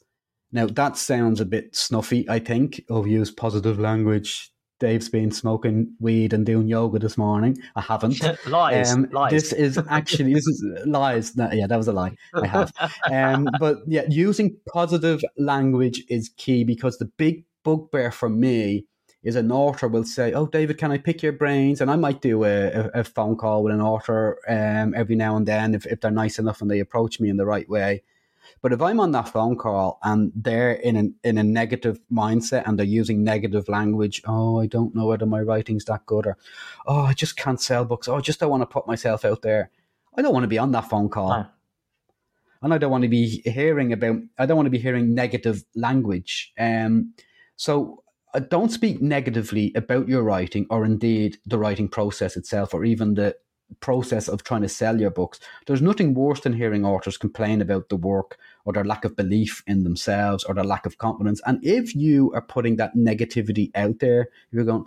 [0.52, 2.84] Now, that sounds a bit snuffy, I think.
[2.90, 4.52] Oh, use positive language.
[4.80, 7.56] Dave's been smoking weed and doing yoga this morning.
[7.76, 8.20] I haven't.
[8.48, 9.30] lies, Um, lies.
[9.30, 11.36] This is actually this is lies.
[11.36, 12.16] No, yeah, that was a lie.
[12.34, 12.72] I have.
[13.08, 18.84] Um, but yeah, using positive language is key because the big bugbear for me
[19.22, 22.20] is an author will say, "Oh, David, can I pick your brains?" And I might
[22.20, 25.86] do a, a, a phone call with an author um, every now and then if,
[25.86, 28.02] if they're nice enough and they approach me in the right way.
[28.60, 32.66] But if I'm on that phone call and they're in an, in a negative mindset
[32.66, 36.36] and they're using negative language, oh, I don't know whether my writing's that good, or
[36.86, 38.08] oh, I just can't sell books.
[38.08, 39.70] Oh, I just don't want to put myself out there.
[40.16, 41.28] I don't want to be on that phone call.
[41.28, 41.46] No.
[42.62, 45.64] And I don't want to be hearing about, I don't want to be hearing negative
[45.74, 46.52] language.
[46.58, 47.14] Um,
[47.56, 52.84] so uh, don't speak negatively about your writing or indeed the writing process itself or
[52.84, 53.36] even the
[53.80, 55.40] process of trying to sell your books.
[55.66, 59.62] There's nothing worse than hearing authors complain about the work or their lack of belief
[59.66, 61.40] in themselves or their lack of confidence.
[61.46, 64.84] And if you are putting that negativity out there, you're going,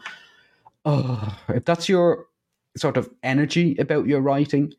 [0.85, 2.27] oh, if that's your
[2.77, 4.73] sort of energy about your writing,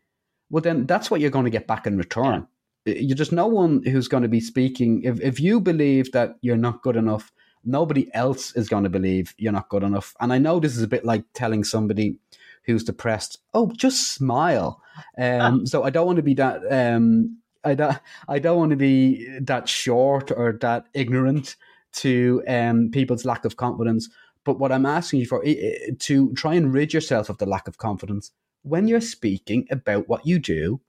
[0.51, 2.47] well, then that's what you're going to get back in return.
[2.85, 5.03] You're just no one who's going to be speaking.
[5.03, 7.33] If, if you believe that you're not good enough,
[7.65, 10.15] nobody else is going to believe you're not good enough.
[10.21, 12.19] And I know this is a bit like telling somebody
[12.67, 14.83] who's depressed, oh, just smile.
[15.19, 16.61] Um, so I don't want to be that.
[16.71, 17.99] Um, I don't.
[18.29, 21.57] I don't want to be that short or that ignorant
[21.95, 24.09] to um, people's lack of confidence.
[24.45, 27.79] But what I'm asking you for to try and rid yourself of the lack of
[27.79, 28.31] confidence
[28.63, 30.81] when you're speaking about what you do.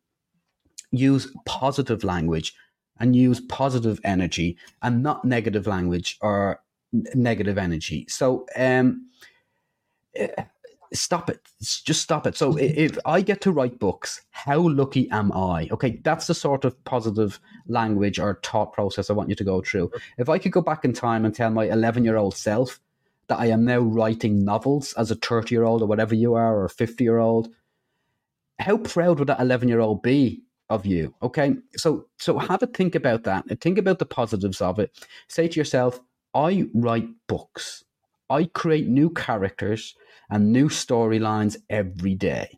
[0.92, 2.54] Use positive language
[3.00, 6.62] and use positive energy and not negative language or
[7.13, 8.06] negative energy.
[8.08, 9.10] So, um,
[10.16, 10.30] eh,
[10.93, 11.41] stop it.
[11.62, 12.36] Just stop it.
[12.38, 12.60] So, mm-hmm.
[12.60, 15.67] if I get to write books, how lucky am I?
[15.71, 19.62] Okay, that's the sort of positive language or thought process I want you to go
[19.62, 19.91] through.
[20.17, 22.80] If I could go back in time and tell my 11 year old self
[23.28, 26.56] that I am now writing novels as a 30 year old or whatever you are,
[26.56, 27.50] or a 50 year old,
[28.60, 32.67] how proud would that 11 year old be of you okay so so have a
[32.67, 34.91] think about that and think about the positives of it
[35.30, 36.00] say to yourself
[36.34, 37.86] i write books
[38.30, 39.95] i create new characters
[40.30, 42.58] and new storylines every day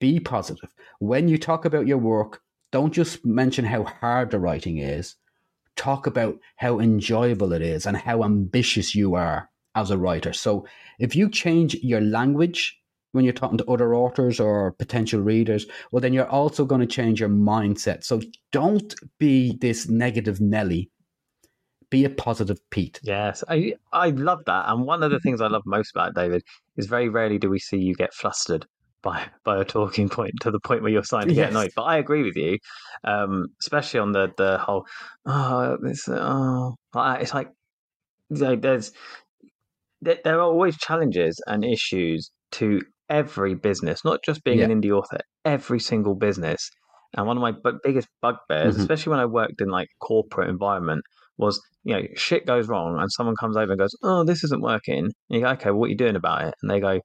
[0.00, 4.78] be positive when you talk about your work don't just mention how hard the writing
[4.78, 5.16] is
[5.76, 10.66] talk about how enjoyable it is and how ambitious you are as a writer so
[10.98, 12.80] if you change your language
[13.12, 16.86] when you're talking to other authors or potential readers, well, then you're also going to
[16.86, 18.04] change your mindset.
[18.04, 18.20] So
[18.52, 20.90] don't be this negative Nelly.
[21.90, 23.00] Be a positive Pete.
[23.02, 24.68] Yes, I I love that.
[24.68, 26.42] And one of the things I love most about David
[26.76, 28.66] is very rarely do we see you get flustered
[29.02, 31.70] by by a talking point to the point where you're starting to get annoyed.
[31.74, 32.58] But I agree with you,
[33.04, 34.86] um, especially on the the whole.
[35.26, 36.08] Oh, this.
[36.08, 37.48] Oh, it's like
[38.30, 38.92] you know, there's
[40.00, 44.90] there, there are always challenges and issues to every business, not just being an indie
[44.96, 45.18] author.
[45.44, 46.70] Every single business.
[47.16, 48.80] And one of my biggest bugbears, Mhm.
[48.80, 51.02] especially when I worked in like corporate environment,
[51.38, 54.62] was you know shit goes wrong and someone comes over and goes, "Oh, this isn't
[54.62, 57.00] working." And you go, "Okay, what are you doing about it?" And they go,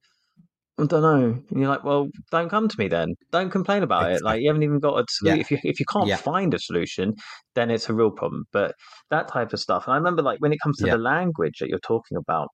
[0.78, 3.16] "I don't know." And you're like, "Well, don't come to me then.
[3.32, 4.22] Don't complain about it.
[4.24, 5.38] Like you haven't even got a solution.
[5.38, 5.42] Yeah.
[5.42, 6.18] If you if you can't Yeah.
[6.18, 7.14] find a solution,
[7.56, 8.74] then it's a real problem." But
[9.10, 9.86] that type of stuff.
[9.86, 10.94] And I remember like when it comes to Yeah.
[10.94, 12.50] the language that you're talking about,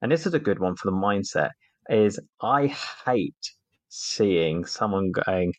[0.00, 1.50] and this is a good one for the mindset.
[1.88, 2.66] Is I
[3.06, 3.44] hate
[3.88, 5.52] seeing someone going,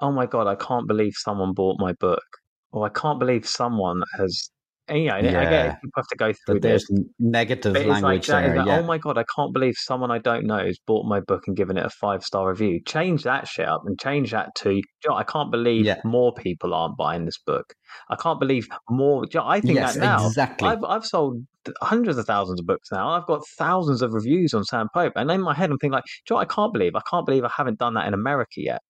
[0.00, 2.24] "Oh my god, I can't believe someone bought my book,"
[2.72, 4.50] or "I can't believe someone has."
[4.88, 7.00] And, you know, and I get people have to go through That there's this.
[7.18, 8.54] negative But like language is there.
[8.54, 8.78] that, yeah.
[8.78, 11.56] oh my god, I can't believe someone I don't know has bought my book and
[11.56, 12.80] given it a five star review.
[12.86, 16.00] Change that shit up and change that to, "Do you know I can't believe Yeah.
[16.04, 17.72] more people aren't buying this book.
[18.10, 19.24] I can't believe more.
[19.32, 20.26] you know, I think yes, that now.
[20.26, 20.68] exactly.
[20.68, 21.44] I've I've sold
[21.82, 23.08] hundreds of thousands of books now.
[23.10, 26.04] I've got thousands of reviews on Sam Pope, and in my head, I'm thinking like,
[26.26, 26.94] "Do you know I can't believe.
[26.94, 28.82] I can't believe I haven't done that in America yet.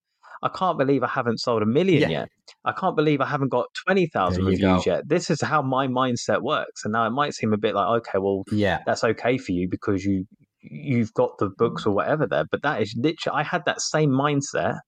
[0.46, 2.18] I can't believe I haven't sold a million Yeah.
[2.20, 2.28] yet.
[2.64, 4.92] I can't believe I haven't got twenty thousand reviews go.
[4.92, 5.08] yet.
[5.08, 6.84] This is how my mindset works.
[6.84, 8.78] And now it might seem a bit like, okay, well, yeah.
[8.86, 10.24] that's okay for you because you
[10.60, 12.44] you've got the books or whatever there.
[12.50, 14.78] But that is literally, I had that same mindset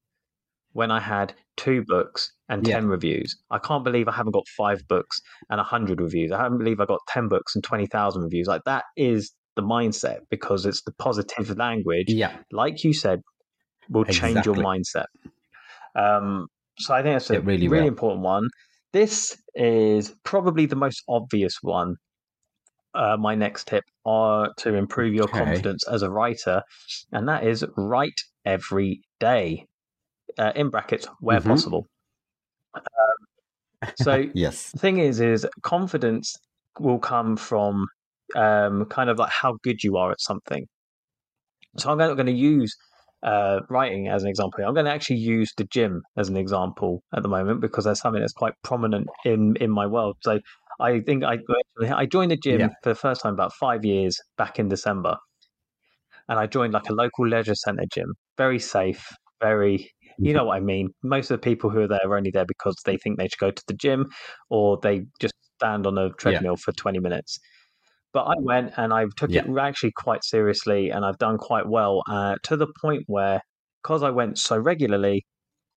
[0.73, 2.75] when I had two books and Yeah.
[2.81, 3.37] 10 reviews.
[3.51, 6.31] I can't believe I haven't got five books and 100 reviews.
[6.33, 8.47] I can't believe I got 10 books and 20,000 reviews.
[8.49, 12.37] Like that is the mindset because it's the positive language, Yeah.
[12.53, 13.23] like you said,
[13.89, 15.07] will change your mindset.
[15.95, 16.49] Um,
[16.79, 17.89] so I think that's a It really really will.
[17.89, 18.49] important one.
[18.93, 21.97] This is probably the most obvious one.
[22.95, 25.29] Uh, my next tip are to improve your Okay.
[25.29, 26.63] confidence as a writer,
[27.13, 29.67] and that is write every day.
[30.39, 31.43] Uh, in brackets, where Mhm.
[31.43, 31.87] possible.
[32.75, 32.83] Um,
[33.97, 34.75] so Yes.
[34.75, 36.37] the thing is, is confidence
[36.81, 37.87] will come from
[38.37, 40.67] um, kind of like how good you are at something.
[41.79, 42.75] So I'm not going to use
[43.23, 44.65] uh, writing as an example.
[44.65, 48.01] I'm going to actually use the gym as an example at the moment because that's
[48.01, 50.17] something that's quite prominent in in my world.
[50.23, 50.39] So
[50.81, 51.39] I think I
[51.93, 52.69] I joined the gym Yeah.
[52.83, 55.17] for the first time about five years back in December,
[56.29, 58.15] and I joined like a local leisure centre gym.
[58.37, 59.07] Very safe,
[59.41, 60.89] very you know what I mean.
[61.03, 63.39] Most of the people who are there are only there because they think they should
[63.39, 64.07] go to the gym,
[64.51, 67.39] or they just stand on a treadmill for 20 minutes.
[68.13, 72.03] But I went and I took it actually quite seriously, and I've done quite well
[72.09, 73.41] uh, to the point where,
[73.83, 75.25] because I went so regularly,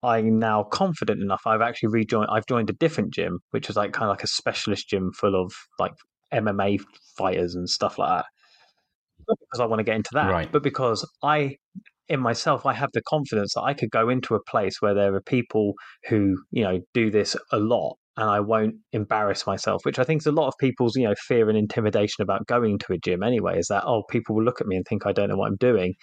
[0.02, 1.42] I'm now confident enough.
[1.46, 2.28] I've actually rejoined.
[2.30, 5.40] I've joined a different gym, which is like kind of like a specialist gym full
[5.40, 5.92] of like
[6.32, 6.80] MMA
[7.16, 8.24] fighters and stuff like that.
[9.28, 10.50] Not because I want to get into that, Right.
[10.50, 11.56] but because I,
[12.08, 15.14] in myself, I have the confidence that I could go into a place where there
[15.14, 15.74] are people
[16.08, 19.84] who you know do this a lot, and I won't embarrass myself.
[19.84, 22.78] Which I think is a lot of people's you know fear and intimidation about going
[22.78, 23.22] to a gym.
[23.22, 25.48] Anyway, is that oh people will look at me and think I don't know what
[25.48, 25.94] I'm doing.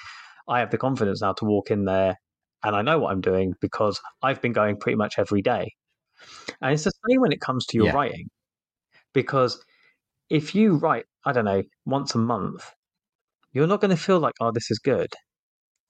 [0.47, 2.15] I have the confidence now to walk in there
[2.63, 5.71] and I know what I'm doing because I've been going pretty much every day.
[6.61, 7.93] And it's the same when it comes to your Yeah.
[7.93, 8.29] writing.
[9.13, 9.63] Because
[10.29, 12.71] if you write, I don't know, once a month,
[13.53, 15.09] you're not going to feel like, oh, this is good.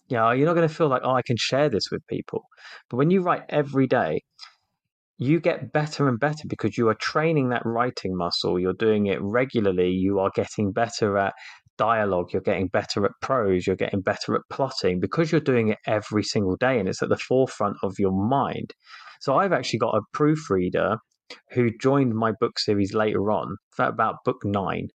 [0.10, 2.44] Yeah, you're not going to feel like, oh, I can share this with people.
[2.90, 4.22] But when you write every day,
[5.20, 8.58] you get better and better because you are training that writing muscle.
[8.58, 9.90] You're doing it regularly.
[9.90, 11.34] You are getting better at
[11.78, 12.32] dialogue.
[12.32, 13.68] You're getting better at prose.
[13.68, 17.10] You're getting better at plotting because you're doing it every single day and it's at
[17.10, 18.72] the forefront of your mind.
[19.20, 20.96] So I've actually got a proofreader
[21.52, 24.88] who joined my book series later on, about book nine.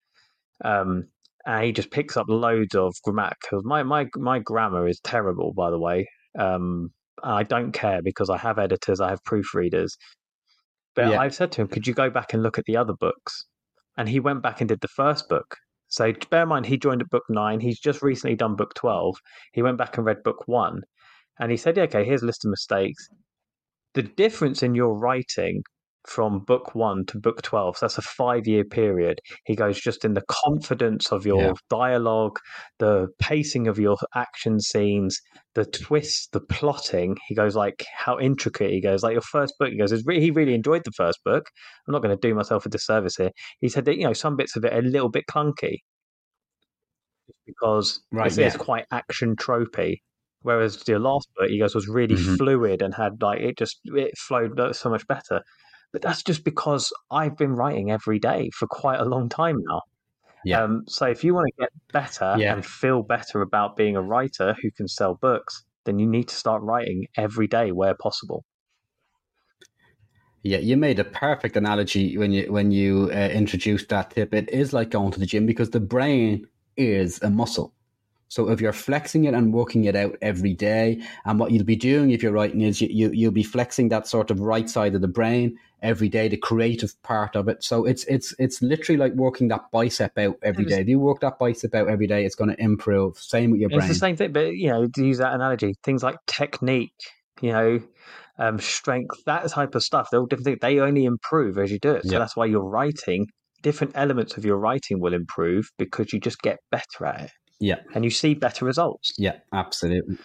[0.64, 1.08] Um,
[1.44, 3.62] and he just picks up loads of grammatical.
[3.64, 6.06] My my my grammar is terrible, by the way.
[6.38, 6.90] Um,
[7.22, 9.92] I don't care because I have editors, I have proofreaders.
[10.94, 11.20] But Yeah.
[11.20, 13.46] I've said to him, "Could you go back and look at the other books?"
[13.96, 15.57] And he went back and did the first book.
[15.88, 17.61] So bear in mind, he joined at book nine.
[17.61, 19.16] He's just recently done book twelve.
[19.53, 20.83] He went back and read book one,
[21.38, 23.09] and he said, yeah, "Okay, here's a list of mistakes."
[23.94, 25.64] The difference in your writing
[26.06, 29.20] from book one to book 12 so that's a five year period.
[29.44, 31.52] He goes just in the confidence of your Yeah.
[31.70, 32.38] dialogue
[32.78, 35.20] the pacing of your action scenes
[35.54, 37.16] the twists the plotting.
[37.28, 39.02] He goes like how intricate he goes.
[39.02, 41.44] Like your first book he goes he really enjoyed the first book.
[41.86, 43.30] I'm not going to do myself a disservice here.
[43.60, 45.78] He said that you know some bits of it are a little bit clunky.
[47.46, 49.98] Because Right, it's, it's quite action tropey.
[50.40, 52.36] Whereas the last book he goes was really Mhm.
[52.36, 55.40] fluid and had like it just it flowed so much better
[55.92, 59.83] but that's just because I've been writing every day for quite a long time now.
[60.44, 60.64] Yeah.
[60.64, 62.55] Um, so if you want to get better Yeah.
[62.55, 66.35] and feel better about being a writer who can sell books, then you need to
[66.35, 68.44] start writing every day where possible.
[70.42, 74.35] Yeah, you made a perfect analogy when you when you uh, introduced that tip.
[74.35, 77.74] It is like going to the gym because the brain is a muscle.
[78.33, 81.77] So if you're flexing it and working it out every day, and what you'll be
[81.77, 84.95] doing if you're writing is you, you you'll be flexing that sort of right side
[84.95, 87.62] of the brain every day, the creative part of it.
[87.62, 90.81] So it's it's it's literally like working that bicep out every day.
[90.81, 93.18] If you work that bicep out every day, it's going to improve.
[93.18, 93.81] Same with your brain.
[93.81, 96.97] It's the same thing, but you know, to use that analogy, things like technique,
[97.42, 97.83] you know,
[98.38, 100.59] um, strength, that type of stuff, they're all different things.
[100.62, 102.05] They only improve as you do it.
[102.05, 102.21] So Yeah.
[102.21, 103.27] that's why you're writing,
[103.61, 107.31] different elements of your writing will improve because you just get better at it
[107.62, 107.77] Yeah.
[107.94, 109.12] and you see better results.
[109.16, 110.18] Yeah, absolutely.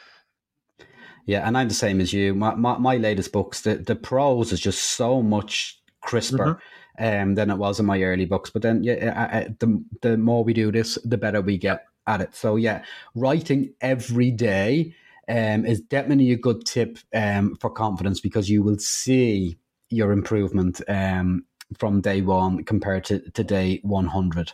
[1.27, 2.33] Yeah, and I'm the same as you.
[2.33, 6.59] My my, my latest books, the, the prose is just so much crisper
[6.99, 8.49] um, than it was in my early books.
[8.49, 11.85] But then, yeah, I, I, the the more we do this, the better we get
[12.07, 12.33] at it.
[12.33, 14.95] So yeah, writing every day
[15.27, 20.81] um, is definitely a good tip um, for confidence because you will see your improvement
[20.87, 21.45] um,
[21.77, 24.53] from day one compared to, to day 100.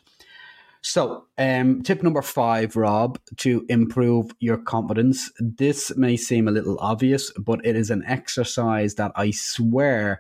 [0.86, 5.32] So, um, tip number five, Rob, to improve your confidence.
[5.40, 10.20] This may seem a little obvious, but it is an exercise that I swear,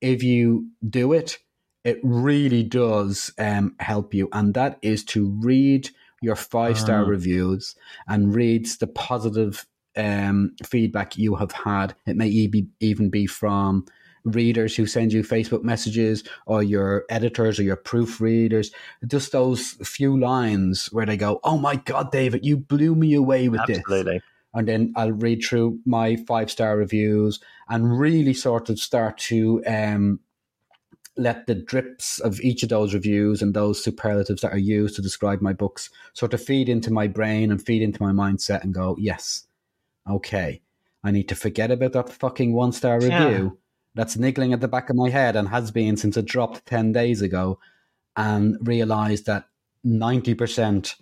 [0.00, 1.38] if you do it,
[1.84, 4.30] it really does um, help you.
[4.32, 5.90] And that is to read
[6.22, 7.06] your five star Ah.
[7.06, 7.76] reviews
[8.08, 11.94] and read the positive um, feedback you have had.
[12.06, 13.84] It may e- be, even be from
[14.24, 18.72] readers who send you Facebook messages or your editors or your proofreaders
[19.06, 23.48] just those few lines where they go, "Oh my God, David, you blew me away
[23.48, 23.82] with this,"
[24.54, 29.62] and then I'll read through my five star reviews and really sort of start to
[29.66, 30.20] um,
[31.16, 35.02] let the drips of each of those reviews and those superlatives that are used to
[35.02, 38.74] describe my books sort of feed into my brain and feed into my mindset and
[38.74, 39.46] go, "Yes,
[40.08, 40.62] okay,
[41.04, 43.58] I need to forget about that fucking one star review."
[43.94, 46.92] That's niggling at the back of my head and has been since it dropped 10
[46.92, 47.58] days ago,
[48.16, 49.44] and realized that
[49.84, 50.94] 90%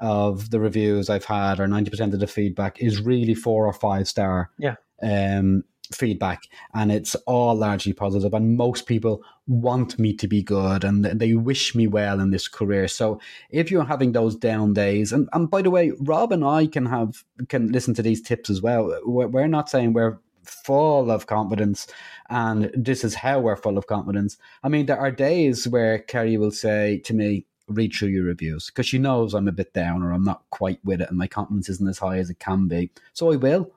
[0.00, 4.06] of the reviews I've had or 90% of the feedback is really four or five
[4.06, 4.74] star Yeah.
[5.02, 6.42] um, feedback.
[6.74, 8.34] And it's all largely positive.
[8.34, 12.48] And most people want me to be good and they wish me well in this
[12.48, 12.88] career.
[12.88, 16.66] So if you're having those down days, and, and by the way, Rob and I
[16.66, 18.98] can have can listen to these tips as well.
[19.06, 21.86] We're, we're not saying we're full of confidence
[22.30, 24.36] and this is how we're full of confidence.
[24.62, 28.66] I mean, there are days where Kerry will say to me, read through your reviews
[28.66, 31.26] because she knows I'm a bit down or I'm not quite with it and my
[31.26, 32.90] confidence isn't as high as it can be.
[33.12, 33.72] So I will.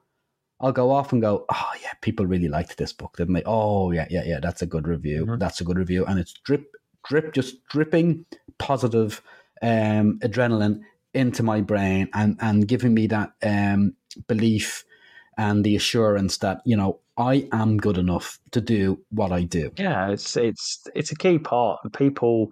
[0.62, 3.44] I'll go off and go, oh, yeah, people really liked this book, didn't they?
[3.46, 5.26] Oh, yeah, yeah, yeah, that's a good review.
[5.26, 5.40] Mhm.
[5.40, 6.06] That's a good review.
[6.06, 6.76] And it's drip,
[7.08, 8.26] drip, just dripping
[8.58, 9.22] positive
[9.62, 10.82] um, adrenaline
[11.14, 13.96] into my brain and, and giving me that um,
[14.28, 14.84] belief
[15.40, 19.72] and the assurance that, you know, I am good enough to do what I do.
[19.78, 21.80] Yeah, it's it's it's a key part.
[21.94, 22.50] People,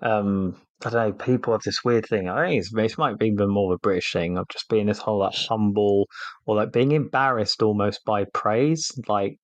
[0.00, 1.12] um, I don't know.
[1.24, 2.28] People have this weird thing.
[2.28, 4.86] I think it's, it might be even more of a British thing of just being
[4.86, 6.08] this whole like humble
[6.46, 8.92] or like being embarrassed almost by praise.
[9.08, 9.40] Like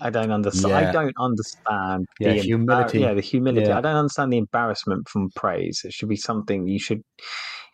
[0.00, 0.74] I don't understand.
[0.74, 2.06] I don't understand.
[2.20, 3.00] Yeah, the embar- humility.
[3.00, 3.68] yeah, the humility.
[3.68, 3.76] Yeah.
[3.76, 5.82] I don't understand the embarrassment from praise.
[5.84, 7.02] It should be something you should.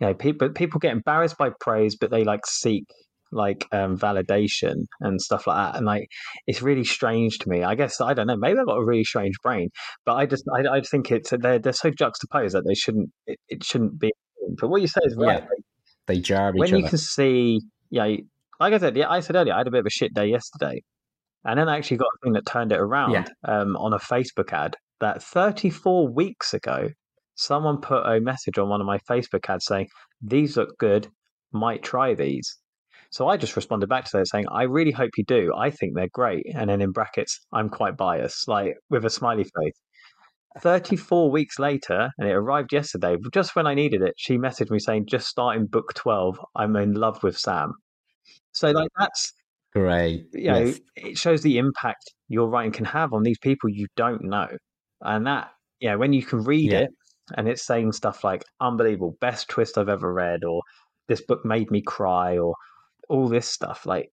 [0.00, 2.84] You know, people people get embarrassed by praise, but they like seek
[3.34, 6.06] like um validation and stuff like that and like
[6.46, 9.04] it's really strange to me i guess i don't know maybe i've got a really
[9.04, 9.68] strange brain
[10.06, 13.38] but i just i, I think it's they're, they're so juxtaposed that they shouldn't it,
[13.48, 14.12] it shouldn't be
[14.60, 15.46] but what you say is right Yeah.
[16.06, 16.58] They jar each other.
[16.60, 16.88] when you other.
[16.90, 18.16] can see yeah
[18.60, 20.26] like i said yeah i said earlier i had a bit of a shit day
[20.26, 20.80] yesterday
[21.44, 23.24] and then i actually got a thing that turned it around Yeah.
[23.46, 26.88] um, on a facebook ad that 34 weeks ago
[27.34, 29.88] someone put a message on one of my facebook ads saying
[30.22, 31.08] these look good
[31.52, 32.58] might try these
[33.14, 35.54] so I just responded back to that saying, I really hope you do.
[35.56, 36.46] I think they're great.
[36.52, 39.80] And then in brackets, I'm quite biased, like with a smiley face.
[40.58, 44.80] 34 weeks later, and it arrived yesterday, just when I needed it, she messaged me
[44.80, 46.40] saying, just starting book 12.
[46.56, 47.74] I'm in love with Sam.
[48.50, 49.32] So, like, that's,
[49.72, 50.26] Great.
[50.32, 50.80] you know, Yes.
[50.96, 54.48] it shows the impact your writing can have on these people you don't know.
[55.02, 56.80] And that, yeah, when you can read Yeah.
[56.80, 56.90] it
[57.36, 60.62] and it's saying stuff like, unbelievable, best twist I've ever read, or
[61.06, 62.56] this book made me cry, or
[63.08, 64.10] all this stuff, like,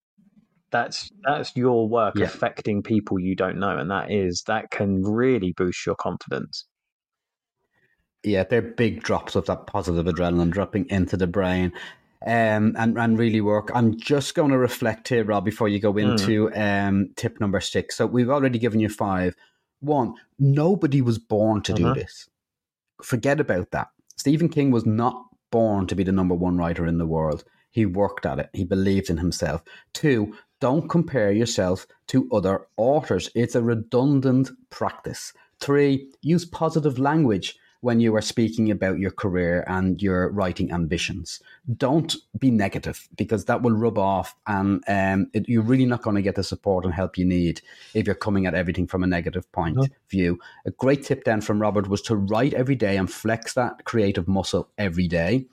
[0.72, 2.28] that's that's your work Yeah.
[2.28, 6.66] affecting people you don't know and that is that can really boost your confidence
[8.24, 11.74] yeah, they're big drops of that positive adrenaline dropping into the brain.
[12.24, 13.72] Um, and, and really work.
[13.74, 17.98] I'm just going to reflect here, Rob, before you go into um, tip number six.
[17.98, 19.36] So we've already given you five.
[19.80, 21.78] One, nobody was born to Mhm.
[21.78, 22.30] do this.
[23.02, 23.88] Forget about that.
[24.18, 27.44] Stephen King was not born to be the number one writer in the world.
[27.72, 28.50] He worked at it.
[28.54, 29.64] He believed in himself.
[29.94, 33.30] Two, don't compare yourself to other authors.
[33.34, 35.34] It's a redundant practice.
[35.60, 41.40] Three, use positive language when you are speaking about your career and your writing ambitions.
[41.78, 46.16] Don't be negative because that will rub off and um, it, you're really not going
[46.16, 47.60] to get the support and help you need
[47.96, 49.84] if you're coming at everything from a negative point No.
[49.84, 50.40] of view.
[50.68, 54.28] A great tip then from Robert was to write every day and flex that creative
[54.28, 55.48] muscle every day.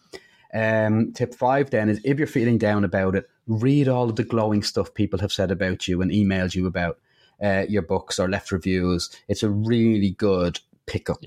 [0.55, 4.24] Um, tip five then is if you're feeling down about it, read all of the
[4.24, 6.99] glowing stuff people have said about you and emailed you about
[7.42, 9.11] uh, your books or left reviews.
[9.28, 11.18] It's a really good pickup.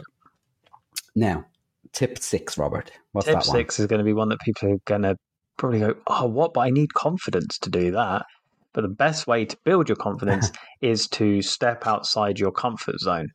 [1.15, 1.45] Now,
[1.93, 2.91] tip six, Robert.
[3.11, 3.57] What's Tip that one?
[3.57, 5.15] six is going to be one that people are going to
[5.57, 6.53] probably go, oh, what?
[6.53, 8.25] But I need confidence to do that.
[8.73, 10.51] But the best way to build your confidence
[10.81, 13.29] is to step outside your comfort zone.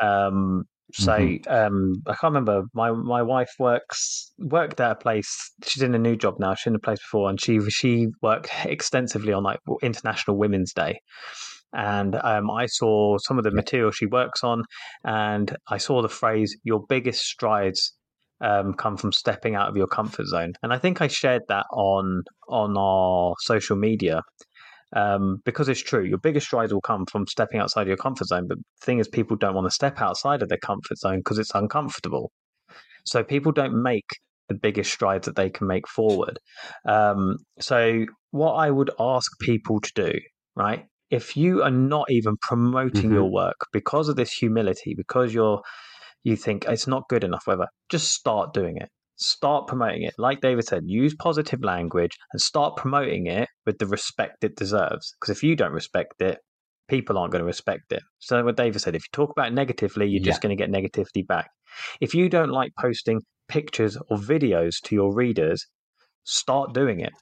[0.00, 0.64] Um,
[0.96, 1.52] so Mm-hmm.
[1.52, 2.62] um, I can't remember.
[2.72, 5.28] My my wife works worked at a place.
[5.66, 6.54] She's in a new job now.
[6.54, 11.00] She's in a place before, and she she worked extensively on like International Women's Day.
[11.72, 14.62] And um, I saw some of the material she works on,
[15.04, 17.92] and I saw the phrase "your biggest strides
[18.40, 21.66] um, come from stepping out of your comfort zone." And I think I shared that
[21.72, 24.20] on on our social media
[24.94, 26.02] um, because it's true.
[26.04, 28.46] Your biggest strides will come from stepping outside your comfort zone.
[28.48, 31.38] But the thing is, people don't want to step outside of their comfort zone because
[31.38, 32.30] it's uncomfortable.
[33.04, 34.06] So people don't make
[34.48, 36.38] the biggest strides that they can make forward.
[36.86, 40.12] Um, so what I would ask people to do,
[40.56, 40.86] right?
[41.10, 43.14] If you are not even promoting Mhm.
[43.14, 45.62] your work because of this humility, because you're
[46.24, 48.88] you think it's not good enough, whatever, just start doing it.
[49.16, 50.14] Start promoting it.
[50.18, 55.14] Like David said, use positive language and start promoting it with the respect it deserves.
[55.20, 56.38] Because if you don't respect it,
[56.88, 58.02] people aren't going to respect it.
[58.18, 60.70] So, what David said, if you talk about it negatively, you're just going to get
[60.70, 61.48] negativity back.
[62.00, 65.64] If you don't like posting pictures or videos to your readers,
[66.24, 67.12] start doing it.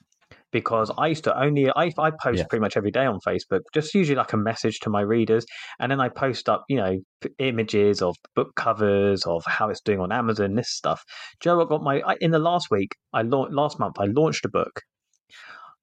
[0.52, 2.44] Because I used to only, I, I post Yeah.
[2.48, 5.44] pretty much every day on Facebook, just usually like a message to my readers.
[5.80, 6.98] And then I post up, you know,
[7.38, 11.02] images of book covers, of how it's doing on Amazon, this stuff.
[11.40, 14.04] Joe, you know what got my, I, in the last week, I last month, I
[14.04, 14.82] launched a book.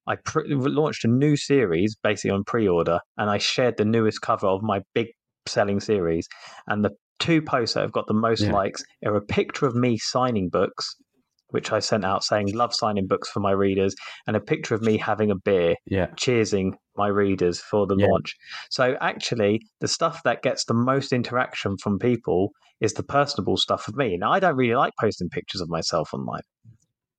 [0.08, 4.48] I pre- launched a new series basically on pre-order, and I shared the newest cover
[4.48, 5.08] of my big
[5.46, 6.28] selling series.
[6.68, 8.54] And the two posts that have got the most Yeah.
[8.54, 10.96] likes are a picture of me signing books,
[11.50, 13.96] which I sent out saying love signing books for my readers,
[14.28, 16.08] and a picture of me having a beer, Yeah.
[16.16, 18.08] cheersing my readers for the Yeah.
[18.08, 18.36] launch.
[18.70, 23.88] So actually, the stuff that gets the most interaction from people is the personable stuff
[23.88, 24.18] of me.
[24.18, 26.42] Now, I don't really like posting pictures of myself online,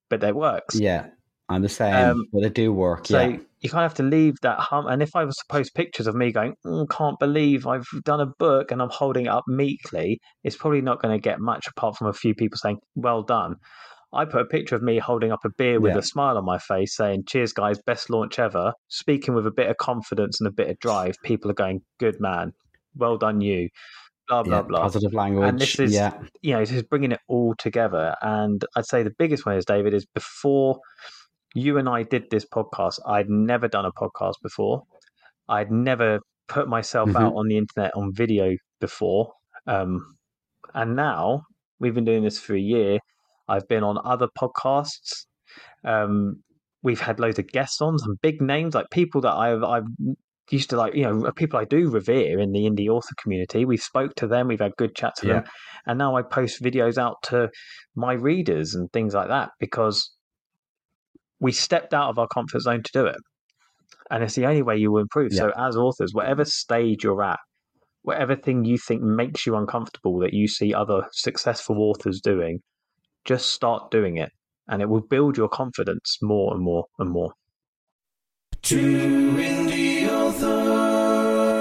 [0.09, 0.78] but it works.
[0.78, 1.07] Yeah.
[1.49, 3.07] I'm the same, Um, but it do work.
[3.09, 3.37] So yeah.
[3.61, 4.87] you kind of have to leave that hum.
[4.87, 8.20] And if I was to post pictures of me going, "Mm, can't believe I've done
[8.20, 11.66] a book and I'm holding it up meekly, it's probably not going to get much
[11.66, 13.57] apart from a few people saying, well done.
[14.13, 15.99] I put a picture of me holding up a beer with Yeah.
[15.99, 18.73] a smile on my face saying, cheers, guys, best launch ever.
[18.89, 22.21] Speaking with a bit of confidence and a bit of drive, people are going, good
[22.21, 22.53] man,
[22.97, 23.69] well done, you.
[24.29, 24.63] Blah, blah, yeah.
[24.63, 25.49] blah Positive language.
[25.49, 26.13] And this is- yeah.
[26.43, 28.15] you know, just bringing it all together.
[28.23, 30.81] And I'd say the biggest one is, David, is before
[31.55, 34.83] you and I did this podcast, I'd never done a podcast before.
[35.49, 39.33] I'd never put myself out on the internet on video before.
[39.67, 40.17] Um,
[40.75, 41.43] and now
[41.81, 42.99] we've been doing this for a year.
[43.51, 45.27] I've been on other podcasts.
[45.85, 46.43] Um,
[46.83, 49.85] we've had loads of guests on, some big names, like people that I've, I've
[50.51, 53.65] used to like, you know, people I do revere in the indie author community.
[53.65, 55.41] We've spoke to them, we've had good chats with Yeah.
[55.41, 55.45] them,
[55.87, 57.51] and now I post videos out to
[57.95, 60.15] my readers and things like that because
[61.41, 63.17] we stepped out of our comfort zone to do it,
[64.11, 65.33] and it's the only way you will improve.
[65.33, 67.39] So, as authors, whatever stage you're at,
[68.03, 72.61] whatever thing you think makes you uncomfortable that you see other successful authors doing,
[73.31, 74.33] just start doing it,
[74.66, 77.33] and it will build your confidence more and more and more.
[78.61, 81.55] Two indie authors.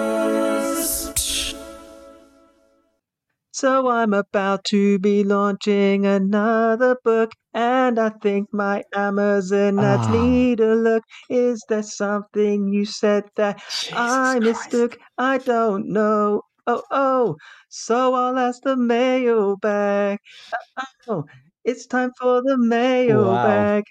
[3.51, 10.11] So I'm about to be launching another book, and I think my Amazon ads Ah.
[10.11, 11.03] need a look.
[11.29, 14.45] Is there something you said that Jesus I Christ.
[14.71, 14.97] mistook?
[15.19, 16.41] I don't know.
[16.65, 17.35] Oh, oh.
[17.69, 20.17] So I'll ask the mailbag.
[21.07, 21.25] Oh,
[21.69, 23.83] it's time for the mailbag.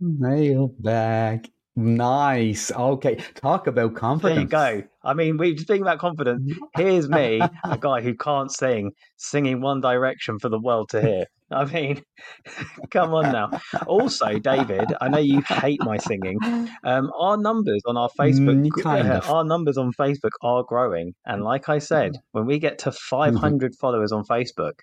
[0.00, 1.48] Mailbag.
[1.74, 2.70] Nice.
[2.70, 3.16] Okay.
[3.34, 4.50] Talk about confidence.
[4.50, 4.88] There you go.
[5.04, 6.52] I mean, we speaking about confidence.
[6.76, 11.24] Here's me, a guy who can't sing, singing One Direction for the world to hear.
[11.50, 12.02] I mean,
[12.90, 13.50] come on now.
[13.86, 16.38] Also, David, I know you hate my singing.
[16.84, 19.30] Um, our numbers on our Facebook, Mm, kind uh, of.
[19.30, 23.74] our numbers on Facebook are growing, and like I said, when we get to 500
[23.76, 24.80] followers on Facebook,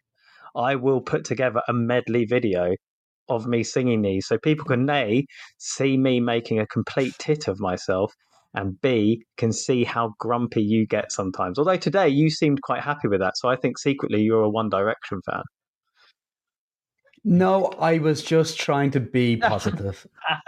[0.56, 2.76] I will put together a medley video
[3.30, 5.26] of me singing these, so people can a
[5.58, 8.14] see me making a complete tit of myself,
[8.54, 11.60] and b can see how grumpy you get sometimes.
[11.60, 14.70] Although today you seemed quite happy with that, so I think secretly you're a One
[14.70, 15.44] Direction fan.
[17.24, 20.08] No, I was just trying to be positive.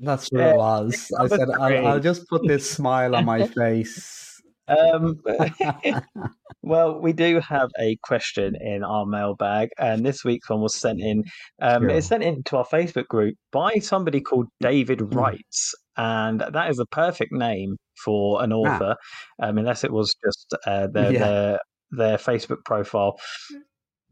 [0.00, 1.10] That's what Yeah, it was.
[1.18, 1.86] I said, I'll.
[1.86, 4.29] I'll just put this smile on my face.
[4.70, 5.20] Um,
[6.62, 11.00] well, we do have a question in our mailbag, and this week's one was sent
[11.00, 11.24] in.
[11.60, 11.90] Um, Sure.
[11.90, 15.14] It's sent in to our Facebook group by somebody called David Mm.
[15.14, 18.96] Wrights, and that is a perfect name for an author,
[19.42, 21.10] um, unless it was just uh, their, Ah.
[21.10, 21.18] Yeah.
[21.18, 21.58] their
[21.92, 23.18] their Facebook profile.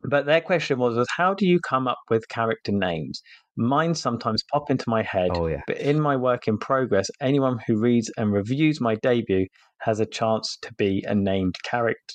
[0.03, 3.21] But their question was, was how do you come up with character names?
[3.57, 5.63] Mine sometimes pop into my head, Oh, yeah.
[5.67, 9.47] but in my work in progress, anyone who reads and reviews my debut
[9.79, 12.15] has a chance to be a named character.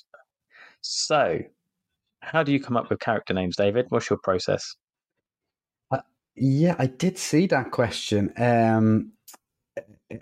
[0.80, 1.40] So,
[2.20, 3.86] how do you come up with character names, David?
[3.90, 4.74] What's your process?
[6.36, 8.32] Yeah, I did see that question.
[8.36, 9.12] Um,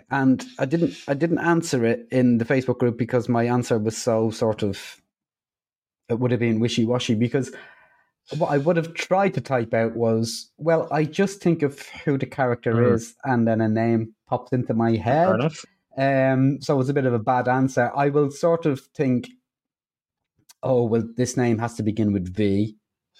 [0.09, 3.97] and I didn't I didn't answer it in the Facebook group because my answer was
[3.97, 5.01] so sort of
[6.09, 7.51] it would have been wishy washy because
[8.37, 12.17] what I would have tried to type out was well I just think of who
[12.17, 12.93] the character Mhm.
[12.93, 15.35] is and then a name popped into my Fair head.
[15.35, 15.65] enough.
[15.97, 17.91] Um, so it's a bit of a bad answer.
[17.95, 19.29] I will sort of think,
[20.61, 22.75] oh well, this name has to begin with V.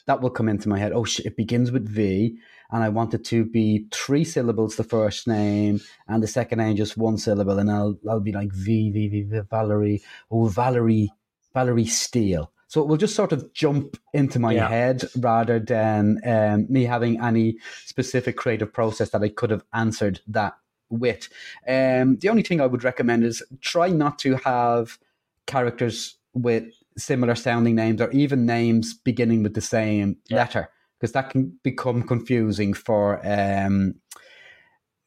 [0.07, 0.91] That will come into my head.
[0.91, 2.36] Oh, shit, it begins with V,
[2.71, 5.79] and I want it to be three syllables the first name,
[6.09, 9.21] and the second name just one syllable, and I'll I'll be like V V V,
[9.23, 11.11] v Valerie, oh Valerie
[11.53, 12.51] Valerie Steele.
[12.74, 14.67] So it will just sort of jump into my Yeah.
[14.67, 20.21] head rather than um, me having any specific creative process that I could have answered
[20.26, 20.57] that
[20.89, 21.30] with.
[21.67, 24.97] Um, the only thing I would recommend is try not to have
[25.45, 26.63] characters with
[26.97, 30.38] similar sounding names or even names beginning with the same Yeah.
[30.38, 30.69] letter
[30.99, 33.93] because that can become confusing for um,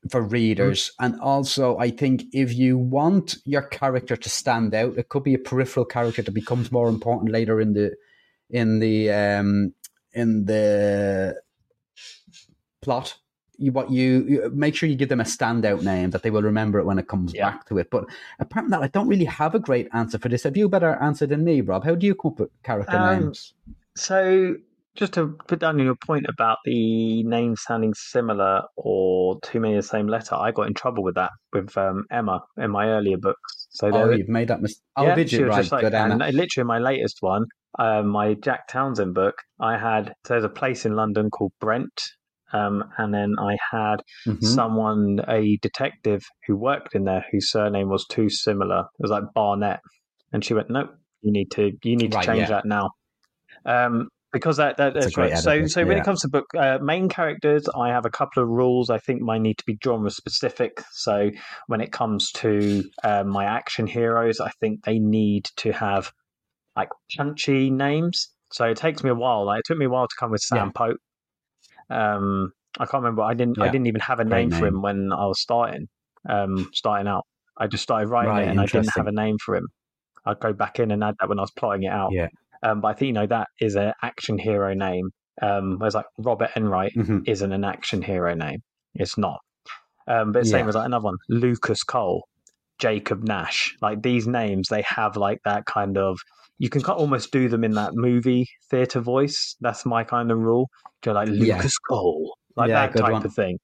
[0.08, 0.92] for readers.
[1.00, 5.34] And also, I think if you want your character to stand out, it could be
[5.34, 7.94] a peripheral character that becomes more important later in the
[8.50, 9.74] in the um,
[10.12, 11.40] in the
[12.82, 13.16] plot.
[13.58, 16.42] You what you, you make sure you give them a standout name that they will
[16.42, 17.50] remember it when it comes Yeah.
[17.50, 17.88] back to it.
[17.90, 18.04] But
[18.38, 20.42] apart from that, I don't really have a great answer for this.
[20.42, 21.82] Have you a better answer than me, Rob?
[21.84, 23.54] How do you come up with character Um, names?
[23.96, 24.56] So,
[24.96, 29.82] just to put down your point about the name sounding similar or too many of
[29.82, 33.18] the same letter, I got in trouble with that with um, Emma in my earlier
[33.18, 33.68] books.
[33.70, 34.82] So Oh, there, you've made that mistake.
[34.96, 35.46] Oh, yeah, did you?
[35.46, 36.32] Right, like, good, and Anna.
[36.32, 37.44] literally in my latest one,
[37.78, 42.00] um, my Jack Townsend book, I had so there's a place in London called Brent,
[42.52, 44.42] um, and then I had Mhm.
[44.42, 48.80] someone, a detective who worked in there, whose surname was too similar.
[48.80, 49.80] It was like Barnett,
[50.32, 52.48] and she went, "Nope, you need to, you need to Right, change yeah.
[52.48, 52.90] that now."
[53.66, 55.38] Um, because that, that That's that's right.
[55.38, 56.02] So, so when yeah.
[56.02, 58.90] it comes to book uh, main characters, I have a couple of rules.
[58.90, 60.82] I think mine need to be genre specific.
[60.92, 61.30] So,
[61.68, 66.12] when it comes to uh, my action heroes, I think they need to have
[66.76, 68.30] like punchy names.
[68.52, 69.46] So it takes me a while.
[69.46, 70.70] Like it took me a while to come with Sam Yeah.
[70.74, 70.98] Pope.
[71.88, 73.22] Um, I can't remember.
[73.22, 73.60] I didn't.
[73.60, 75.88] I didn't even have a Great name, for him when I was starting.
[76.28, 77.24] Um, starting out,
[77.56, 79.68] I just started writing Right, it, and I didn't have a name for him.
[80.24, 82.10] I'd go back in and add that when I was plotting it out.
[82.12, 82.28] Yeah.
[82.62, 85.10] Um, but I think you know that is an action hero name.
[85.42, 87.22] Um, whereas like Robert Enright Mhm.
[87.26, 88.60] isn't an action hero name.
[88.94, 89.38] It's not.
[90.08, 90.68] Um, but same Yeah.
[90.70, 92.26] as like another one, Lucas Cole,
[92.78, 93.76] Jacob Nash.
[93.82, 96.18] Like these names, they have like that kind of.
[96.58, 99.56] You can almost do them in that movie theater voice.
[99.60, 100.68] That's my kind of rule.
[101.02, 101.56] To like Yeah.
[101.56, 103.26] Lucas Cole, like Yeah, that type one.
[103.26, 103.58] of thing.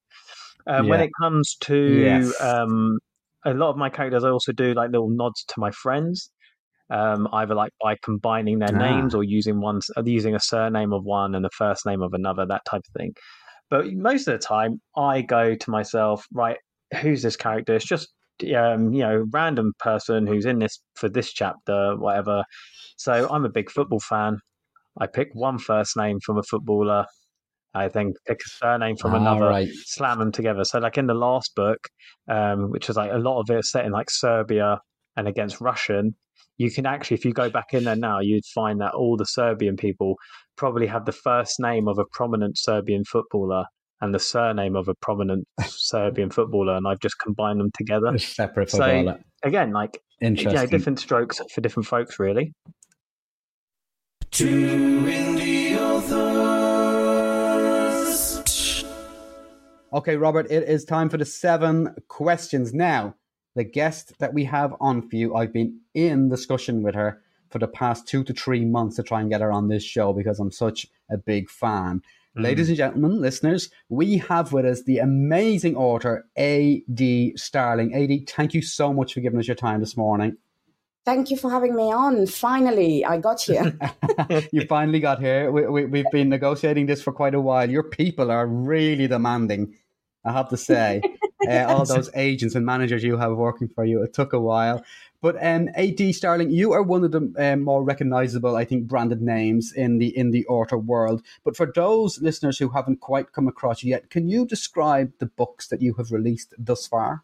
[0.67, 2.33] Um, When it comes to Yes.
[2.41, 2.99] um,
[3.45, 6.31] a lot of my characters, I also do like little nods to my friends.
[6.93, 8.79] Um, either like by combining their Ah.
[8.87, 12.13] names or using one, uh, using a surname of one and the first name of
[12.13, 13.15] another, that type of thing.
[13.71, 16.59] But most of the time, I go to myself, right?
[17.01, 17.75] Who's this character?
[17.75, 18.09] It's just
[18.57, 22.45] um, you know, random person who's in this for this chapter, whatever.
[22.99, 24.39] So I'm a big football fan.
[25.01, 27.07] I pick one first name from a footballer.
[27.75, 29.69] I then pick a surname from Ah, another right.
[29.87, 30.65] slam them together.
[30.65, 31.79] So, like in the last book,
[32.29, 34.81] um, which was like a lot of it set in like Serbia
[35.17, 36.15] and against Russian,
[36.59, 39.25] you can actually, if you go back in there now, you'd find that all the
[39.27, 40.17] Serbian people
[40.57, 43.65] probably have the first name of a prominent Serbian footballer
[44.01, 48.17] and the surname of a prominent Serbian footballer, and I've just combined them together.
[48.19, 49.21] Separate So, footballer.
[49.45, 50.55] Again, like you Interesting.
[50.61, 52.53] know, different strokes for different folks, really.
[54.31, 54.47] Two
[55.07, 57.23] indie authors.
[59.93, 62.73] Okay, Robert, it is time for the seven questions.
[62.73, 63.15] Now,
[63.55, 67.59] the guest that we have on for you, I've been in discussion with her for
[67.59, 70.41] the past two to three months to try and get her on this show because
[70.41, 72.03] I'm such a big fan.
[72.37, 72.43] Mm.
[72.43, 77.35] Ladies and gentlemen, listeners, we have with us the amazing author, A.D.
[77.37, 77.95] Starrling.
[77.95, 80.39] A.D., thank you so much for giving us your time this morning.
[81.05, 82.27] Thank you for having me on.
[82.27, 83.77] Finally, I got here.
[84.53, 85.51] you finally got here.
[85.51, 87.69] We, we, we've been negotiating this for quite a while.
[87.69, 89.75] Your people are really demanding,
[90.25, 91.03] I have to say.
[91.49, 94.03] uh, all those agents and managers you have working for you.
[94.03, 94.85] It took a while.
[95.21, 99.23] But um, AD Starrling, you are one of the um, more recognizable, I think, branded
[99.23, 101.23] names in the in the author world.
[101.45, 105.27] But for those listeners who haven't quite come across you yet, can you describe the
[105.27, 107.23] books that you have released thus far?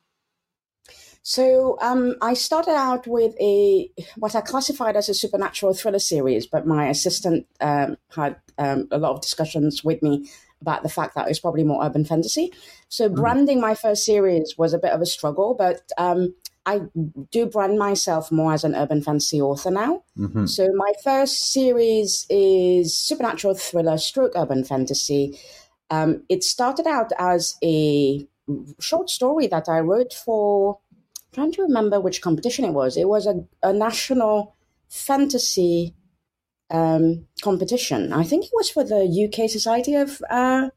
[1.23, 6.47] So um, I started out with a what I classified as a supernatural thriller series,
[6.47, 10.31] but my assistant um, had um, a lot of discussions with me
[10.61, 12.53] about the fact that it's probably more urban fantasy.
[12.89, 13.15] So mm.
[13.15, 16.35] branding my first series was a bit of a struggle, but um,
[16.67, 16.83] I
[17.31, 20.03] do brand myself more as an urban fantasy author now.
[20.19, 20.47] Mm-hmm.
[20.47, 25.39] So my first series is supernatural thriller stroke urban fantasy.
[25.91, 28.29] Um, it started out as a
[28.81, 30.79] short story that I wrote for.
[31.23, 32.97] I'm trying to remember which competition it was.
[32.97, 34.55] It was a, a national
[34.89, 35.95] fantasy
[36.71, 38.13] um, competition.
[38.13, 40.71] I think it was for the UK Society of uh,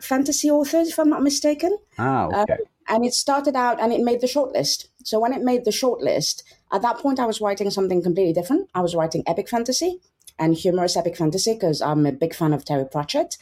[0.00, 1.76] Fantasy Authors, if I'm not mistaken.
[1.98, 2.52] Ah, okay.
[2.52, 2.56] Uh,
[2.88, 4.88] and it started out and it made the shortlist.
[5.04, 6.42] So when it made the shortlist,
[6.72, 8.68] at that point I was writing something completely different.
[8.74, 10.00] I was writing epic fantasy
[10.38, 13.36] and humorous epic fantasy because I'm a big fan of Terry Pratchett.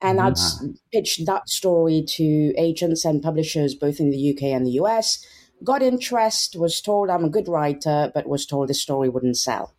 [0.00, 0.72] And I'd mm-hmm.
[0.92, 5.24] pitched that story to agents and publishers both in the UK and the US.
[5.62, 9.74] Got interest, was told I'm a good writer, but was told the story wouldn't sell.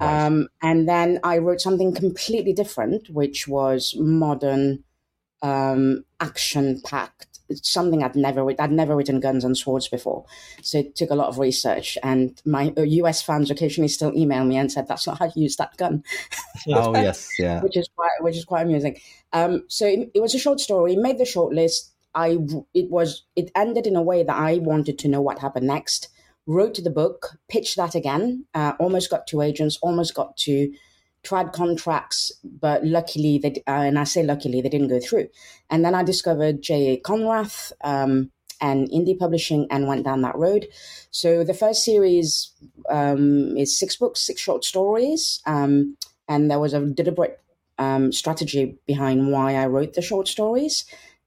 [0.00, 0.26] Right.
[0.26, 4.84] Um, and then I wrote something completely different, which was modern,
[5.42, 7.30] um, action packed
[7.62, 10.24] something I'd never I'd never written Guns and Swords before,
[10.62, 11.98] so it took a lot of research.
[12.02, 15.42] And my US uh, fans occasionally still email me and said that's not how you
[15.42, 16.04] use that gun.
[16.68, 18.98] oh yes, yeah, which is quite which is quite amusing.
[19.32, 21.92] Um, so it, it was a short story, made the short list.
[22.14, 22.38] I
[22.74, 26.08] it was it ended in a way that I wanted to know what happened next.
[26.46, 30.72] Wrote the book, pitched that again, uh, almost got to agents, almost got to
[31.22, 35.28] tried contracts, but luckily, they, uh, and I say luckily, they didn't go through.
[35.68, 36.98] And then I discovered J.A.
[37.00, 38.30] Konrath um,
[38.60, 40.66] and indie publishing and went down that road.
[41.10, 42.52] So the first series
[42.88, 45.40] um, is six books, six short stories.
[45.46, 45.96] Um,
[46.28, 47.40] and there was a deliberate
[47.78, 50.84] um, strategy behind why I wrote the short stories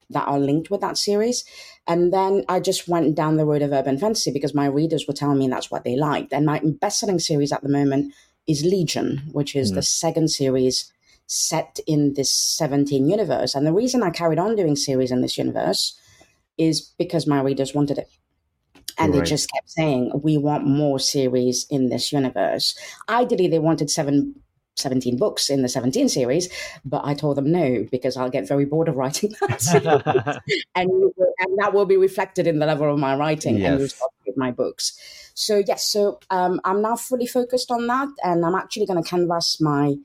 [0.10, 1.44] that are linked with that series.
[1.88, 5.14] And then I just went down the road of urban fantasy because my readers were
[5.14, 6.32] telling me that's what they liked.
[6.32, 8.14] And my best selling series at the moment
[8.48, 9.76] is Legion, which is mm.
[9.76, 10.92] the second series
[11.28, 13.56] set in this 17 universe.
[13.56, 15.98] And the reason I carried on doing series in this universe
[16.58, 18.10] is because my readers wanted it.
[18.98, 19.24] And right.
[19.24, 22.78] they just kept saying, we want more series in this universe.
[23.10, 24.36] Ideally, they wanted seven
[24.76, 26.50] 17 books in the 17 series,
[26.84, 30.42] but I told them no because I'll get very bored of writing that.
[30.76, 33.72] and, and that will be reflected in the level of my writing yes.
[33.72, 33.82] and
[34.26, 34.98] with my books.
[35.36, 39.10] So, yes, so um, I'm now fully focused on that, and I'm actually going to
[39.10, 39.96] canvas my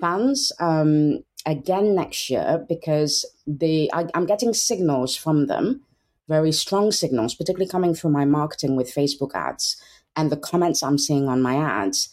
[0.00, 5.82] fans um, again next year because they, I, I'm getting signals from them,
[6.28, 9.80] very strong signals, particularly coming through my marketing with Facebook ads
[10.16, 12.10] and the comments I'm seeing on my ads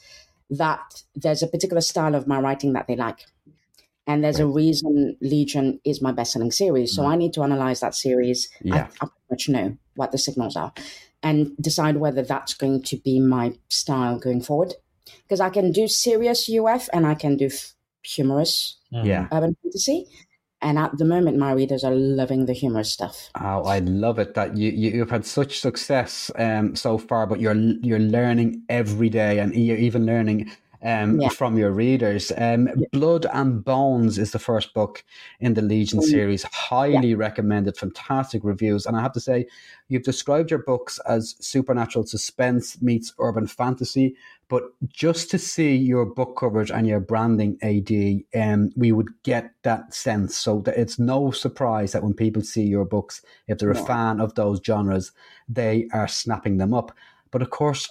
[0.50, 3.26] that there's a particular style of my writing that they like.
[4.08, 6.94] And there's a reason Legion is my best selling series.
[6.94, 7.08] So mm.
[7.08, 8.50] I need to analyze that series.
[8.62, 8.88] Yeah.
[9.02, 10.72] I, I pretty much know what the signals are
[11.24, 14.76] and decide whether that's going to be my style going forward.
[15.24, 17.74] Because I can do serious UF and I can do f-
[18.04, 19.28] humorous yeah.
[19.32, 20.08] urban fantasy.
[20.62, 23.30] And at the moment, my readers are loving the humorous stuff.
[23.40, 27.40] Oh, I love it that you, you have had such success um, so far, but
[27.40, 30.52] you're you're learning every day, and you're even learning
[30.86, 31.30] um, yeah.
[31.30, 32.32] from your readers.
[32.38, 32.70] Um.
[32.92, 35.04] Blood and Bones is the first book
[35.40, 36.04] in the Legion mm.
[36.04, 36.44] series.
[36.44, 37.18] Highly yeah.
[37.18, 38.86] recommended, fantastic reviews.
[38.86, 39.48] And I have to say,
[39.90, 44.16] you've described your books as supernatural suspense meets urban fantasy.
[44.48, 49.52] But just to see your book coverage and your branding, AD, um, we would get
[49.64, 50.38] that sense.
[50.38, 54.22] So that it's no surprise that when people see your books, if they're a fan
[54.22, 55.12] of those genres,
[55.50, 56.92] they are snapping them up.
[57.32, 57.90] But of course,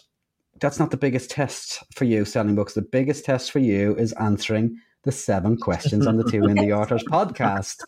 [0.61, 2.75] that's not the biggest test for you selling books.
[2.75, 6.73] The biggest test for you is answering the seven questions on the Two in the
[6.79, 7.83] Authors podcast.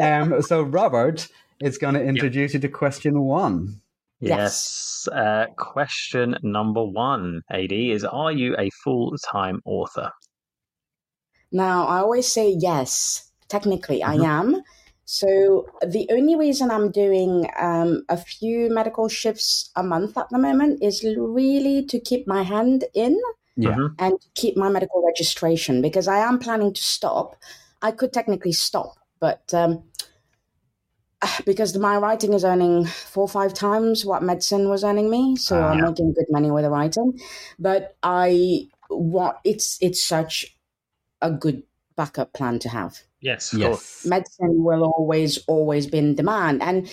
[0.00, 1.28] Um, so Robert
[1.60, 2.62] is going to introduce yep.
[2.62, 3.80] you to question one.
[4.20, 5.06] Yes.
[5.06, 5.08] yes.
[5.08, 10.10] Uh, question number one, AD, is Are you a full time author?
[11.52, 13.30] Now, I always say yes.
[13.48, 14.22] Technically, mm-hmm.
[14.22, 14.62] I am.
[15.06, 20.38] So the only reason I'm doing um, a few medical shifts a month at the
[20.38, 23.16] moment is really to keep my hand in
[23.56, 23.70] Yeah.
[23.76, 23.94] Mhm.
[23.98, 27.36] and keep my medical registration because I am planning to stop.
[27.82, 29.84] I could technically stop, but um,
[31.46, 35.56] because my writing is earning four or five times what medicine was earning me, so
[35.56, 35.70] Ah.
[35.72, 37.18] I'm making good money with the writing.
[37.58, 40.56] But I want it's it's such
[41.22, 41.62] a good
[41.96, 44.02] backup plan to have Yes, of course.
[44.04, 44.06] Yes.
[44.06, 46.88] medicine will always always be in demand and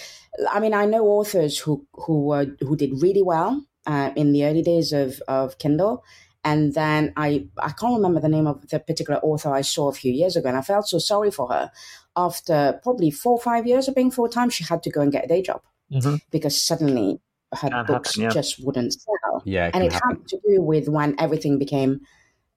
[0.52, 4.46] i mean i know authors who who were who did really well uh, in the
[4.46, 6.04] early days of of kindle
[6.44, 9.94] and then i i can't remember the name of the particular author i saw a
[9.94, 11.70] few years ago and i felt so sorry for her
[12.16, 15.26] after probably four or five years of being full-time she had to go and get
[15.26, 16.20] a day job Mhm.
[16.32, 17.20] because suddenly
[17.62, 18.30] her Can books happen, yeah.
[18.30, 19.68] just wouldn't sell Yeah.
[19.68, 20.16] It and it happen.
[20.18, 22.02] had to do with when everything became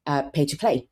[0.06, 0.88] uh, pay to play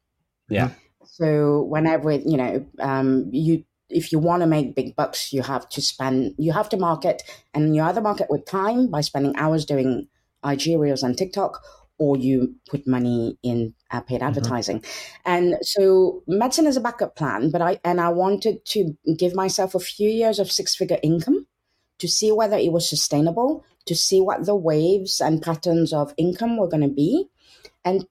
[0.51, 0.71] Yeah.
[1.17, 5.69] So whenever you know, um, you if you want to make big bucks, you have
[5.69, 9.65] to spend, you have to market, and you either market with time by spending hours
[9.65, 10.09] doing
[10.45, 11.63] IG reels and TikTok,
[11.99, 14.83] or you put money in uh, paid advertising.
[15.25, 19.77] And so medicine is a backup plan, but I and I wanted to give myself
[19.77, 21.47] a few years of six figure income
[22.01, 26.57] to see whether it was sustainable, to see what the waves and patterns of income
[26.57, 27.29] were going to be,
[27.85, 28.05] and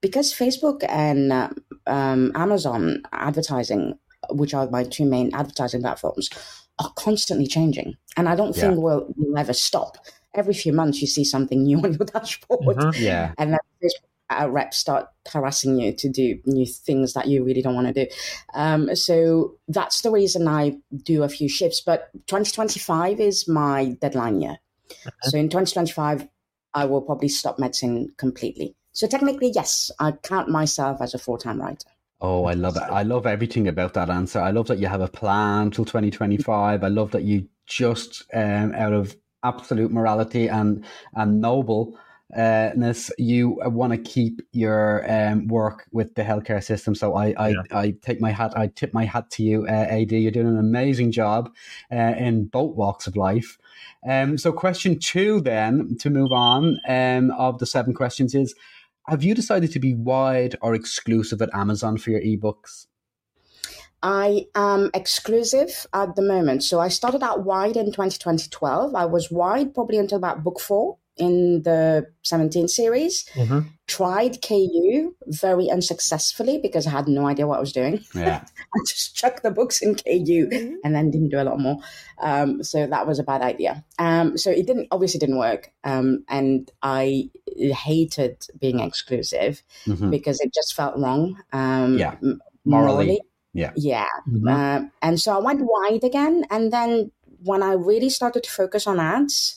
[0.00, 1.48] because Facebook and uh,
[1.86, 3.98] um, Amazon advertising,
[4.30, 6.30] which are my two main advertising platforms,
[6.78, 8.68] are constantly changing, and I don't Yeah.
[8.68, 9.98] think we'll, we'll ever stop.
[10.34, 13.00] Every few months, you see something new on your dashboard, Mhm.
[13.00, 13.32] Yeah.
[13.38, 17.62] and then Facebook uh, reps start harassing you to do new things that you really
[17.62, 18.10] don't want to do.
[18.54, 21.80] Um, so that's the reason I do a few shifts.
[21.80, 24.58] But 2025 is my deadline year.
[25.22, 26.28] So in 2025,
[26.74, 28.76] I will probably stop medicine completely.
[28.98, 31.88] So technically, yes, I count myself as a full time writer.
[32.20, 32.82] Oh, I love it.
[32.82, 34.40] I love everything about that answer.
[34.40, 36.82] I love that you have a plan till 2025.
[36.82, 40.84] I love that you just, um, out of absolute morality and,
[41.14, 46.96] and nobleness, you want to keep your um, work with the healthcare system.
[46.96, 47.62] So I, I, Yeah.
[47.70, 50.10] I take my hat, I tip my hat to you, uh, AD.
[50.10, 51.54] You're doing an amazing job
[51.92, 53.58] uh, in both walks of life.
[54.04, 58.56] Um, so question two then, to move on um, of the seven questions is,
[59.08, 62.86] have you decided to be wide or exclusive at Amazon for your ebooks?
[64.02, 66.62] I am exclusive at the moment.
[66.62, 68.94] So I started out wide in 2012.
[68.94, 73.24] I was wide probably until about book four in the 17 series.
[73.34, 73.66] Mhm.
[73.86, 78.04] Tried KU very unsuccessfully because I had no idea what I was doing.
[78.14, 78.44] Yeah.
[78.74, 80.48] I just chucked the books in KU
[80.84, 81.78] and then didn't do a lot more.
[82.20, 83.84] Um, so that was a bad idea.
[83.98, 85.70] Um, so it didn't obviously didn't work.
[85.84, 90.10] Um, and I hated being exclusive Mhm.
[90.10, 91.36] because it just felt wrong.
[91.52, 92.16] Um, Yeah.
[92.22, 93.20] m- Morally.
[93.54, 93.72] Yeah.
[93.76, 94.06] Yeah.
[94.28, 94.50] Mhm.
[94.52, 96.44] Um, and so I went wide again.
[96.50, 97.10] And then
[97.42, 99.56] when I really started to focus on ads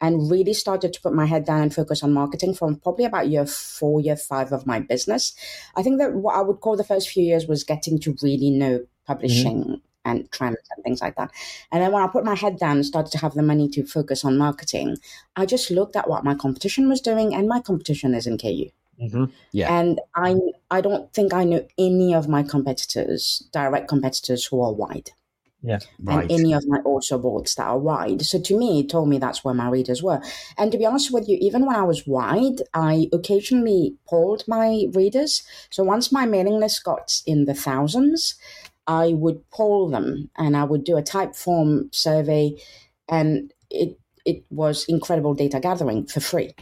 [0.00, 3.28] and really started to put my head down and focus on marketing from probably about
[3.28, 5.34] year four, year five of my business,
[5.76, 8.50] I think that what I would call the first few years was getting to really
[8.50, 11.30] know publishing and trends and things like that.
[11.72, 13.84] And then when I put my head down and started to have the money to
[13.84, 14.96] focus on marketing,
[15.36, 18.70] I just looked at what my competition was doing, and my competition is in KU.
[19.00, 19.30] Mhm.
[19.52, 19.72] Yeah.
[19.78, 20.36] And I
[20.70, 24.72] I don't think I know any of my competitors, direct competitors who are
[25.62, 26.24] wide, Right.
[26.30, 28.22] and any of my also boughts that are wide.
[28.22, 30.20] So to me, it told me that's where my readers were.
[30.56, 34.86] And to be honest with you, even when I was wide, I occasionally polled my
[34.92, 35.42] readers.
[35.70, 38.36] So once my mailing list got in the thousands,
[38.86, 42.56] I would poll them and I would do a Typeform survey,
[43.08, 46.54] and it it was incredible data gathering for free.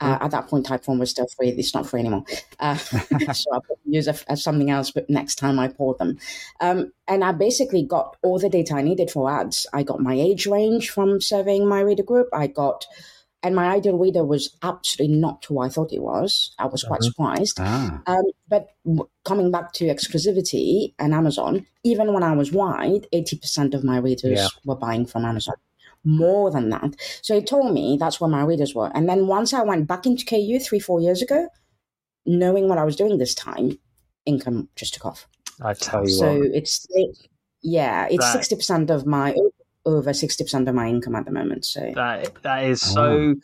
[0.00, 1.48] Uh, at that point, Typeform was still free.
[1.50, 2.24] It's not free anymore.
[2.58, 2.74] Uh,
[3.32, 6.18] so I put use it as something else, but next time I pour them.
[6.60, 9.66] Um, and I basically got all the data I needed for ads.
[9.72, 12.28] I got my age range from surveying my reader group.
[12.32, 12.86] I got,
[13.42, 16.54] and my ideal reader was absolutely not who I thought it was.
[16.58, 17.04] I was quite Mhm.
[17.04, 17.58] surprised.
[17.60, 18.02] Ah.
[18.06, 23.74] Um, but w- coming back to exclusivity and Amazon, even when I was wide, 80%
[23.74, 24.48] of my readers Yeah.
[24.64, 25.54] were buying from Amazon.
[26.04, 26.94] More than that.
[27.22, 28.90] So it told me that's where my readers were.
[28.94, 31.48] And then once I went back into KU three, four years ago,
[32.26, 33.78] knowing what I was doing this time,
[34.26, 35.26] income just took off.
[35.62, 36.50] I tell you So what.
[36.52, 37.16] it's, it,
[37.62, 39.34] yeah, it's That- 60% of my,
[39.86, 41.64] over 60% of my income at the moment.
[41.64, 42.94] So That that is oh.
[42.94, 43.34] so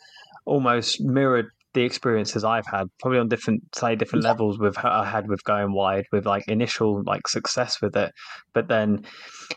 [0.45, 4.31] almost mirrored the experiences I've had, probably on different, say, different Yeah.
[4.31, 8.11] levels with I had with going wide, with like initial like success with it,
[8.53, 9.05] but then,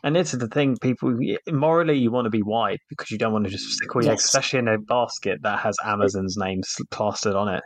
[0.03, 1.17] and this is the thing, people
[1.51, 4.13] morally you want to be wide because you don't want to just stick all your,
[4.13, 4.25] Yes.
[4.25, 6.61] especially in a basket that has Amazon's name
[6.91, 7.63] plastered on it.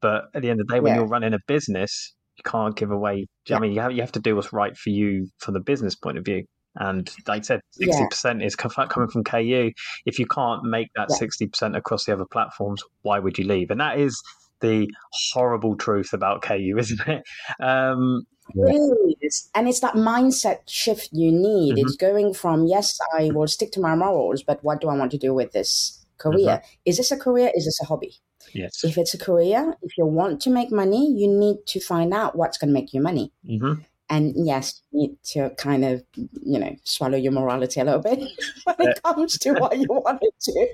[0.00, 1.00] But at the end of the day, when Yeah.
[1.00, 3.26] you're running a business, you can't give away.
[3.50, 5.96] I mean, you have you have to do what's right for you from the business
[5.96, 6.44] point of view.
[6.76, 9.72] And like I said, sixty percent is coming from KU.
[10.06, 13.70] If you can't make that 60% across the other platforms, why would you leave?
[13.70, 14.22] And that is
[14.60, 14.88] the
[15.32, 17.24] horrible truth about KU, isn't it?
[17.60, 19.16] Um, Really
[19.54, 21.74] And it's that mindset shift you need.
[21.74, 21.86] Mm-hmm.
[21.86, 25.10] It's going from, yes, I will stick to my morals, but what do I want
[25.12, 26.56] to do with this career?
[26.56, 26.70] Mm-hmm.
[26.86, 27.50] Is this a career?
[27.54, 28.14] Is this a hobby?
[28.54, 28.82] Yes.
[28.84, 32.36] If it's a career, if you want to make money, you need to find out
[32.36, 33.32] what's going to make you money.
[33.46, 33.82] Mm-hmm.
[34.10, 38.18] And yes, you need to kind of, you know, swallow your morality a little bit
[38.64, 40.68] when it comes to what you want to.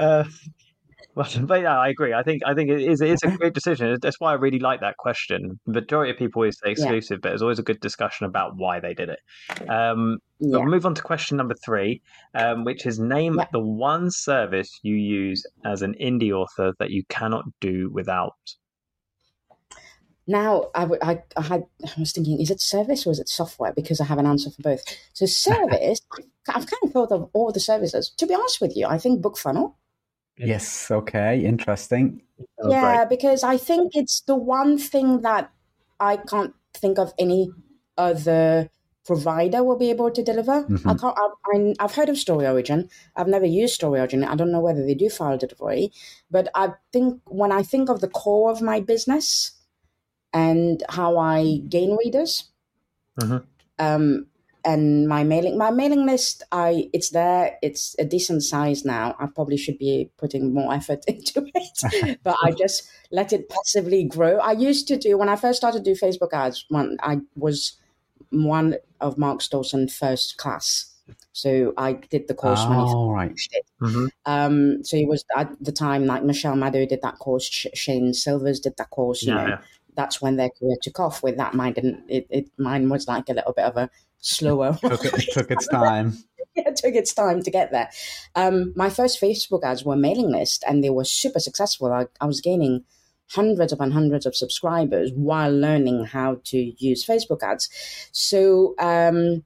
[0.00, 0.24] uh,
[1.14, 2.14] but, but yeah, I agree.
[2.14, 3.96] I think I think it is it is a great decision.
[4.00, 5.58] That's why I really like that question.
[5.66, 7.20] The majority of people always say exclusive, yeah.
[7.22, 9.20] but there's always a good discussion about why they did it.
[9.68, 10.58] Um, yeah.
[10.58, 12.02] We'll move on to question number three,
[12.34, 17.02] um, which is name the one service you use as an indie author that you
[17.08, 18.34] cannot do without.
[20.32, 23.72] Now, I, I, I, had, I was thinking, is it service or is it software?
[23.72, 24.82] Because I have an answer for both.
[25.12, 26.00] So, service,
[26.48, 28.12] I've kind of thought of all the services.
[28.16, 29.74] To be honest with you, I think BookFunnel
[30.36, 30.90] Yes.
[30.90, 31.44] Okay.
[31.44, 32.22] Interesting.
[32.66, 35.52] Yeah, because I think it's the one thing that
[36.00, 37.50] I can't think of any
[37.96, 38.68] other
[39.04, 40.64] provider will be able to deliver.
[40.64, 40.88] Mm-hmm.
[40.88, 41.76] I can't.
[41.78, 42.88] I, have heard of Story Origin.
[43.14, 44.24] I've never used Story Origin.
[44.24, 45.92] I don't know whether they do file delivery,
[46.30, 49.52] but I think when I think of the core of my business
[50.32, 52.50] and how I gain readers,
[53.20, 53.38] mm-hmm.
[53.78, 54.26] um,
[54.64, 59.26] and my mailing my mailing list i it's there it's a decent size now i
[59.26, 64.38] probably should be putting more effort into it but i just let it passively grow
[64.38, 67.78] i used to do when i first started to do facebook ads when i was
[68.30, 70.88] one of mark stolzen's first class
[71.32, 73.40] so I did the course oh, when he right.
[73.52, 73.66] it.
[73.80, 74.06] Mm-hmm.
[74.26, 78.60] Um, so it was at the time like Michelle Madow did that course, Shayne Silvers
[78.60, 79.22] did that course.
[79.22, 79.58] You yeah, know, yeah.
[79.94, 81.22] That's when their career took off.
[81.22, 82.04] With that, mine didn't.
[82.08, 84.78] It, it mine was like a little bit of a slower.
[84.80, 86.12] took, it, took its time.
[86.54, 87.90] yeah, it took its time to get there.
[88.34, 91.92] Um, my first Facebook ads were mailing list, and they were super successful.
[91.92, 92.84] I, I was gaining
[93.30, 97.68] hundreds upon hundreds of subscribers while learning how to use Facebook ads.
[98.12, 99.44] So, um,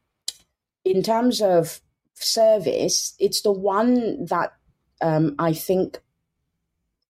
[0.84, 1.80] in terms of
[2.14, 4.52] service, it's the one that
[5.00, 6.00] um, I think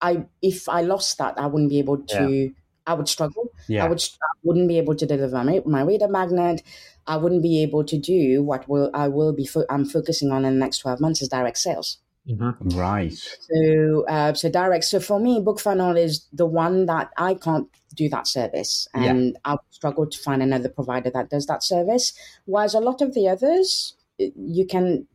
[0.01, 2.31] I if I lost that, I wouldn't be able to.
[2.31, 2.49] Yeah.
[2.87, 3.53] I would struggle.
[3.69, 3.85] Yeah.
[3.85, 4.01] I would.
[4.01, 6.63] I wouldn't be able to deliver my, my reader magnet.
[7.07, 10.45] I wouldn't be able to do what will I will be fo- I'm focusing on
[10.45, 11.99] in the next 12 months is direct sales.
[12.29, 12.77] Mm-hmm.
[12.77, 13.13] Right.
[13.13, 14.85] So, uh, so direct.
[14.85, 19.53] So for me, BookFunnel is the one that I can't do that service, and yeah.
[19.53, 22.13] I struggle to find another provider that does that service.
[22.45, 25.07] Whereas a lot of the others, you can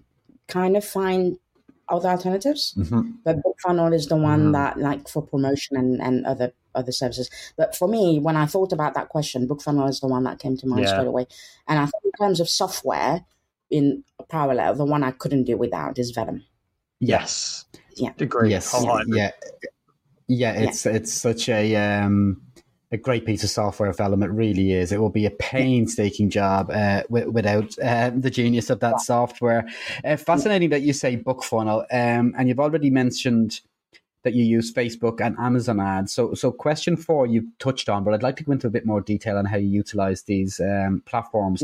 [0.47, 1.37] kind of find
[1.89, 3.11] other alternatives, mm-hmm.
[3.25, 4.51] but BookFunnel is the one mm-hmm.
[4.53, 7.29] that, like, for promotion and and other other services.
[7.57, 10.57] But for me, when I thought about that question, BookFunnel is the one that came
[10.57, 10.89] to mind yeah.
[10.89, 11.27] straight away.
[11.67, 13.25] And I think in terms of software,
[13.69, 16.43] in parallel, the one I couldn't do without is Vellum.
[16.99, 17.65] Yes.
[17.95, 18.11] Yeah.
[18.19, 18.51] Agree.
[18.51, 18.75] Yes.
[18.83, 19.01] Yeah.
[19.07, 19.31] yeah.
[20.27, 20.51] yeah.
[20.53, 20.91] It's yeah.
[20.91, 22.41] it's such a um,
[22.91, 24.23] a great piece of software Vellum.
[24.23, 24.91] It really is.
[24.91, 29.67] It will be a painstaking job uh, w- without uh, the genius of that software.
[30.03, 33.61] Uh, fascinating that you say BookFunnel, um, and you've already mentioned
[34.23, 36.13] that you use Facebook and Amazon ads.
[36.13, 38.85] So, so question four you touched on, but I'd like to go into a bit
[38.85, 41.63] more detail on how you utilize these um, platforms.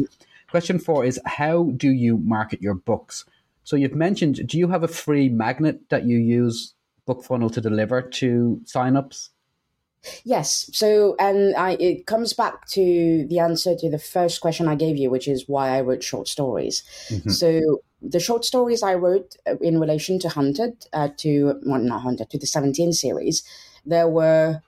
[0.49, 3.25] Question four is how do you market your books?
[3.63, 6.73] So you've mentioned, do you have a free magnet that you use
[7.07, 9.29] BookFunnel to deliver to signups?
[10.23, 10.69] Yes.
[10.73, 14.95] So, and I, it comes back to the answer to the first question I gave
[14.95, 16.83] you, which is why I wrote short stories.
[17.09, 17.29] Mm-hmm.
[17.29, 22.01] So, the short stories I wrote uh, in relation to Hunted, uh, to well, not
[22.01, 23.43] Hunted, to the 17 series,
[23.85, 24.61] there were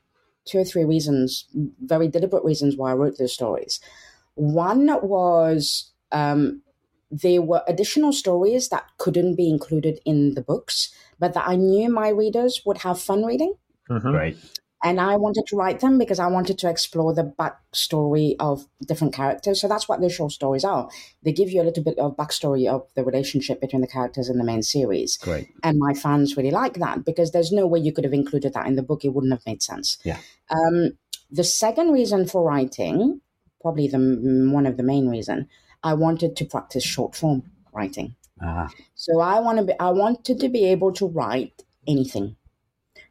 [0.45, 1.45] two or three reasons,
[1.81, 3.79] very deliberate reasons why I wrote those stories.
[4.35, 6.61] One was um,
[7.11, 11.89] they were additional stories that couldn't be included in the books, but that I knew
[11.89, 13.53] my readers would have fun reading.
[13.89, 14.11] Mm-hmm.
[14.11, 14.37] Right.
[14.81, 19.13] And I wanted to write them because I wanted to explore the backstory of different
[19.13, 19.59] characters.
[19.59, 20.89] So that's what the short stories are.
[21.21, 24.37] They give you a little bit of backstory of the relationship between the characters in
[24.37, 25.17] the main series.
[25.17, 25.49] Great.
[25.63, 28.67] And my fans really like that because there's no way you could have included that
[28.67, 29.03] in the book.
[29.03, 29.97] It wouldn't have made sense.
[30.05, 30.19] Yeah.
[30.49, 30.97] Um,
[31.29, 33.19] the second reason for writing,
[33.61, 33.97] probably the
[34.51, 35.49] one of the main reason,
[35.83, 38.15] I wanted to practice short form writing.
[38.41, 38.69] Ah.
[38.95, 42.37] So I want to be, I wanted to be able to write anything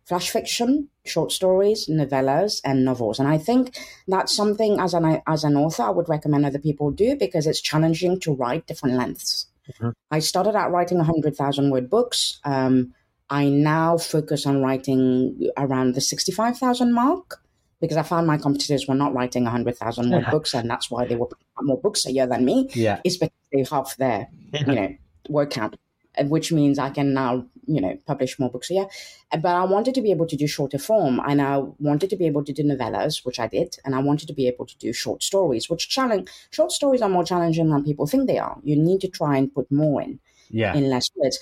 [0.08, 3.18] flash fiction, short stories, novellas, and novels.
[3.18, 6.90] And I think that's something as an as an author I would recommend other people
[6.90, 9.46] do because it's challenging to write different lengths.
[9.70, 9.90] Mm-hmm.
[10.10, 12.40] I started out writing hundred thousand word books.
[12.44, 12.94] Um,
[13.30, 17.40] I now focus on writing around the sixty five thousand mark
[17.80, 21.16] because I found my competitors were not writing 100,000 word books, and that's why they
[21.16, 21.28] were
[21.62, 22.68] more books a year than me.
[22.74, 23.00] Yeah.
[23.04, 24.94] Is because they half their, you know,
[25.28, 25.76] word count,
[26.22, 28.86] which means I can now, you know, publish more books a year.
[29.32, 31.58] Uh, But I wanted to be able to do shorter form, and I
[31.88, 34.46] wanted to be able to do novellas, which I did, and I wanted to be
[34.48, 38.26] able to do short stories, which challenge short stories are more challenging than people think
[38.26, 38.58] they are.
[38.64, 40.12] You need to try and put more in
[40.50, 40.74] Yeah.
[40.78, 41.38] in less words.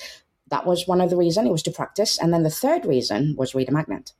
[0.49, 1.47] That was one of the reasons.
[1.49, 4.12] It was to practice, and then the third reason was reader magnet.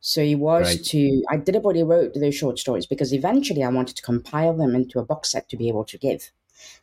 [0.00, 0.84] So it was Right.
[0.92, 1.00] to
[1.32, 5.04] I deliberately wrote those short stories because eventually I wanted to compile them into a
[5.04, 6.32] box set to be able to give.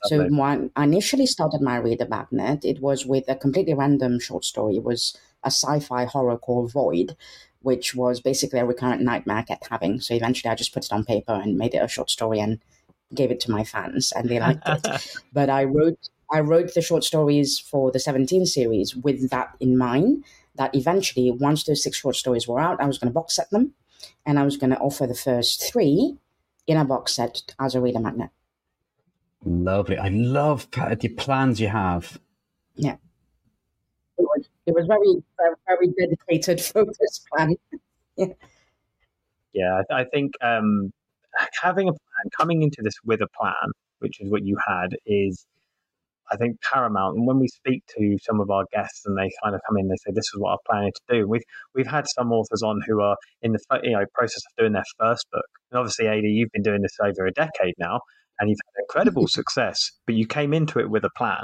[0.03, 4.45] So when I initially started my reader magnet, it was with a completely random short
[4.45, 4.77] story.
[4.77, 7.15] It was a sci-fi horror called Void,
[7.61, 9.99] which was basically a recurrent nightmare I kept having.
[9.99, 12.59] So eventually I just put it on paper and made it a short story and
[13.13, 16.81] gave it to my fans and they liked it but I wrote I wrote the
[16.81, 20.23] short stories for the 17 series with that in mind.
[20.55, 23.49] That eventually, once those six short stories were out, I was going to box set
[23.49, 23.73] them,
[24.25, 26.17] and I was going to offer the first three
[26.67, 28.29] in a box set as a reader magnet.
[29.45, 29.97] Lovely.
[29.97, 32.19] I love the plans you have.
[32.75, 32.95] Yeah.
[34.17, 37.55] It was, it was very, very, very dedicated, focused plan.
[39.53, 40.91] Yeah, I, I think um,
[41.61, 45.45] having a plan, coming into this with a plan, which is what you had, is
[46.31, 47.17] I think paramount.
[47.17, 49.87] And when we speak to some of our guests and they kind of come in,
[49.87, 52.81] they say, "This is what I'm planning to do." We've we've had some authors on
[52.85, 56.23] who are in the you know process of doing their first book, and obviously, AD,
[56.23, 58.01] you've been doing this over a decade now,
[58.39, 59.91] and you've had incredible success.
[60.05, 61.43] But you came into it with a plan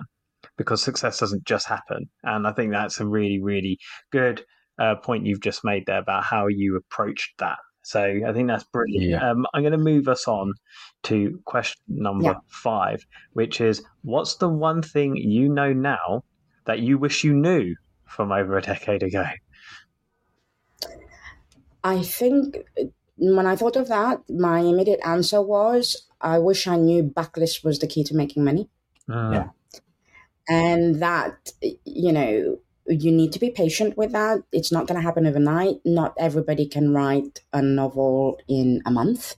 [0.57, 3.77] because success doesn't just happen, and I think that's a really really
[4.11, 4.43] good
[4.79, 7.57] uh, point you've just made there about how you approached that.
[7.83, 9.05] So I think that's brilliant.
[9.05, 9.29] Yeah.
[9.29, 10.53] Um, I'm going to move us on
[11.03, 12.39] to question number Yeah.
[12.47, 16.23] five, which is what's the one thing you know now
[16.65, 17.75] that you wish you knew
[18.07, 19.25] from over a decade ago?
[21.83, 22.85] I think uh,
[23.17, 27.79] when I thought of that, my immediate answer was, I wish I knew backlist was
[27.79, 28.69] the key to making money.
[29.09, 29.49] Yeah.
[30.47, 31.51] and that
[31.85, 32.57] you know
[32.87, 36.67] you need to be patient with that it's not going to happen overnight not everybody
[36.67, 39.35] can write a novel in a month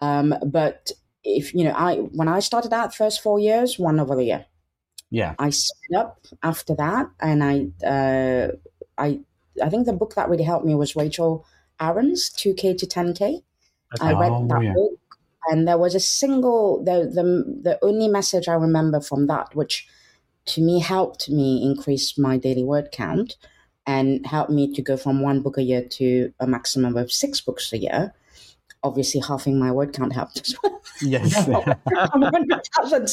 [0.00, 0.92] um, but
[1.24, 4.46] if you know i when i started out first four years one novel a year
[5.10, 5.34] Yeah.
[5.38, 7.54] i sped up after that and i
[7.94, 8.48] uh,
[8.98, 9.20] i
[9.62, 11.46] i think the book that really helped me was rachel
[11.80, 13.42] aaron's 2k to 10k
[14.00, 14.72] I read Oh, that yeah.
[14.74, 14.92] book,
[15.50, 17.22] and there was a single the the
[17.62, 19.86] the only message I remember from that, which
[20.46, 23.36] to me helped me increase my daily word count,
[23.86, 27.40] and helped me to go from one book a year to a maximum of six
[27.40, 28.14] books a year.
[28.82, 30.82] Obviously, halving my word count helped as well.
[31.00, 31.44] Yes.
[31.44, 31.54] From
[32.20, 33.08] 100,000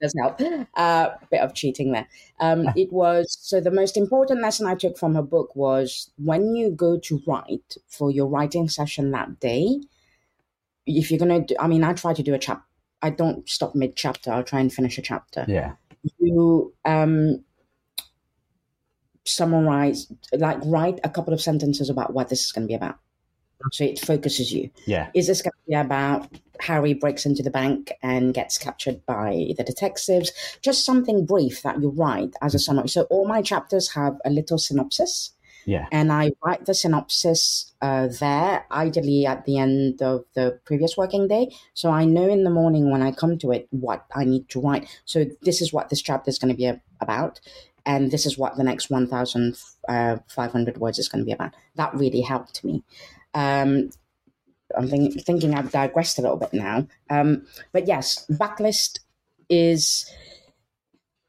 [0.00, 0.40] does help.
[0.74, 2.06] Uh, bit of cheating there.
[2.40, 6.54] Um, it was so the most important lesson I took from her book was when
[6.56, 9.80] you go to write for your writing session that day,
[10.86, 12.64] if you're gonna do, I mean, I try to do a chap.
[13.02, 14.32] I don't stop mid chapter.
[14.32, 15.44] I'll try and finish a chapter.
[15.48, 15.72] yeah.
[16.18, 17.42] You um,
[19.24, 22.98] summarize, like, write a couple of sentences about what this is going to be about.
[23.72, 25.08] So it focuses you Yeah.
[25.14, 26.28] is this going to be about
[26.60, 30.32] Harry breaks into the bank and gets captured by the detectives?
[30.60, 32.88] Just something brief that you write as a summary.
[32.88, 35.30] So all my chapters have a little synopsis,
[35.66, 35.86] Yeah.
[35.92, 41.28] and I write the synopsis uh, there, ideally at the end of the previous working
[41.28, 41.54] day.
[41.74, 44.60] So I know in the morning when I come to it what I need to
[44.60, 44.88] write.
[45.04, 47.40] So this is what this chapter is going to be about.
[47.86, 51.54] And this is what the next 1,500 words is going to be about.
[51.76, 52.82] That really helped me.
[53.34, 53.90] Um,
[54.76, 56.86] I'm think, thinking I've digressed a little bit now.
[57.10, 59.00] Um, but yes, backlist
[59.48, 60.10] is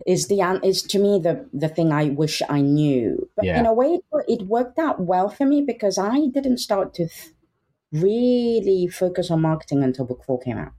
[0.06, 3.30] is the an- is to me the the thing I wish I knew.
[3.36, 3.60] But Yeah.
[3.60, 7.08] in a way, it, it worked out well for me because I didn't start to
[7.08, 7.34] th-
[7.92, 10.74] really focus on marketing until book four came out,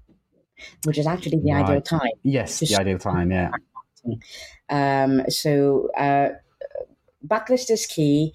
[0.84, 2.00] which is actually the ideal time.
[2.22, 2.60] Yes.
[2.60, 3.30] The ideal time.
[3.30, 3.50] Yeah.
[4.68, 6.28] Um, so uh,
[7.26, 8.32] backlist is key.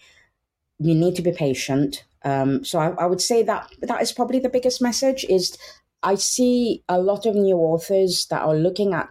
[0.80, 2.04] You need to be patient.
[2.24, 5.26] Um, so I, I would say that that is probably the biggest message.
[5.30, 5.58] Is
[6.04, 9.10] I see a lot of new authors that are looking at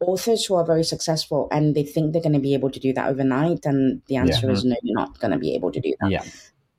[0.00, 2.92] authors who are very successful and they think they're going to be able to do
[2.92, 5.94] that overnight, and the answer is no, you're not going to be able to do
[6.00, 6.10] that.
[6.10, 6.24] Yeah.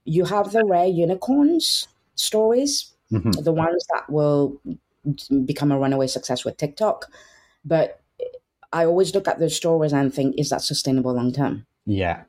[0.05, 4.59] You have the rare unicorns stories, hmm the ones that will
[5.45, 7.05] become a runaway success with TikTok.
[7.63, 8.01] But
[8.73, 11.65] I always look at those stories and think, is that sustainable long term?
[11.85, 12.23] Yeah.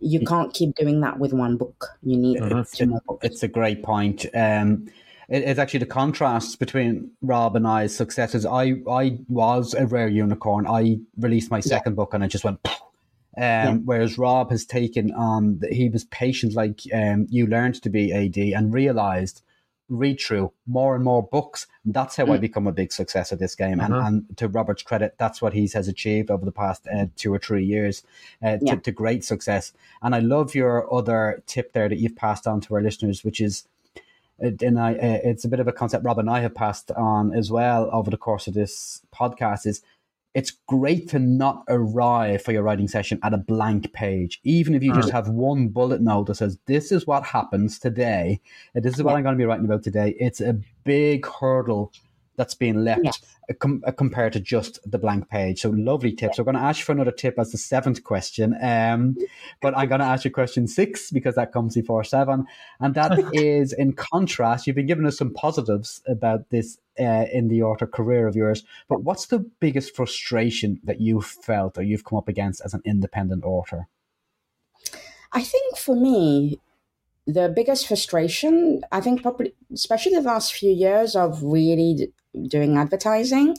[0.00, 1.90] You can't keep doing that with one book.
[2.02, 2.72] You need Mhm.
[2.72, 3.26] two more books.
[3.26, 4.26] It's a great point.
[4.34, 4.86] Um,
[5.34, 8.44] it, it's actually the contrast between Rob and I's successes.
[8.46, 8.64] I
[9.02, 10.66] I was a rare unicorn.
[10.66, 13.74] I released my second book and I just went, Um, Yeah.
[13.84, 18.12] Whereas Rob has taken on, the, he was patient like um, you learned to be
[18.12, 19.42] AD and realized,
[19.88, 21.66] read through more and more books.
[21.84, 23.78] That's how I become a big success at this game.
[23.78, 23.84] Mhm.
[23.84, 27.32] And, and to Robert's credit, that's what he has achieved over the past uh, two
[27.32, 28.02] or three years
[28.44, 28.74] uh, Yeah.
[28.76, 29.72] to, to great success.
[30.02, 33.40] And I love your other tip there that you've passed on to our listeners, which
[33.40, 33.66] is
[34.42, 36.90] it- and I, uh, it's a bit of a concept Rob and I have passed
[36.92, 39.66] on as well over the course of this podcast.
[39.66, 39.82] Is
[40.34, 44.82] it's great to not arrive for your writing session at a blank page, even if
[44.82, 48.40] you just have one bullet note that says, "This is what happens today.
[48.74, 49.14] and This is what.
[49.14, 51.92] I'm going to be writing about today." It's a big hurdle
[52.36, 53.20] that's being left Yes.
[53.54, 55.60] Com- uh, compared to just the blank page.
[55.60, 56.38] So lovely tips.
[56.38, 59.16] We're going to ask you for another tip as the seventh question, um,
[59.60, 62.46] but I'm going to ask you question six because that comes before seven,
[62.80, 64.66] and that is in contrast.
[64.66, 68.64] You've been giving us some positives about this uh, in the author career of yours,
[68.88, 72.82] but what's the biggest frustration that you've felt or you've come up against as an
[72.84, 73.88] independent author?
[75.32, 76.60] I think for me,
[77.26, 82.76] the biggest frustration, I think probably, especially the last few years of really d- doing
[82.76, 83.56] advertising,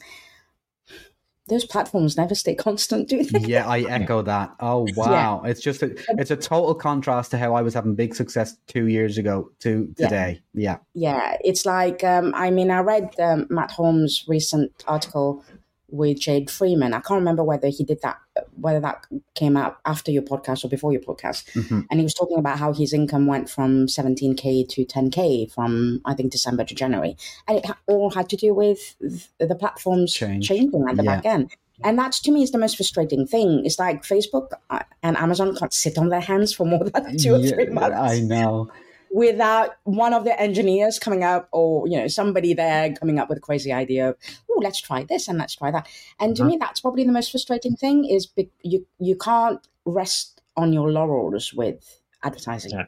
[1.49, 3.39] those platforms never stay constant, do they?
[3.39, 4.55] yeah, I echo that.
[4.59, 8.15] Oh wow, it's just a, it's a total contrast to how I was having big
[8.15, 10.07] success two years ago to Yeah.
[10.07, 10.41] today.
[10.53, 15.43] Yeah, Yeah, it's like um, I mean, I read um, Matt Holmes' recent article
[15.89, 16.93] with Jade Freeman.
[16.93, 18.17] I can't remember whether he did that,
[18.59, 19.05] whether that
[19.35, 21.45] came out after your podcast or before your podcast.
[21.53, 21.85] Mhm.
[21.89, 26.13] And he was talking about how his income went from 17k to 10k from I
[26.13, 27.15] think December to January,
[27.47, 28.95] and it all had to do with
[29.39, 30.47] the platforms Change.
[30.47, 31.15] changing at the Yeah.
[31.15, 31.51] back end.
[31.83, 33.65] And that to me is the most frustrating thing.
[33.65, 37.33] It's like Facebook uh, and Amazon can't sit on their hands for more than two
[37.35, 38.69] or three months I know.
[39.13, 43.37] Without one of the engineers coming up or you know somebody there coming up with
[43.37, 44.15] a crazy idea of
[44.49, 45.87] oh let's try this and let's try that
[46.19, 46.49] and to Uh-huh.
[46.51, 50.91] me that's probably the most frustrating thing is be- you you can't rest on your
[50.91, 52.85] laurels with advertising Yeah.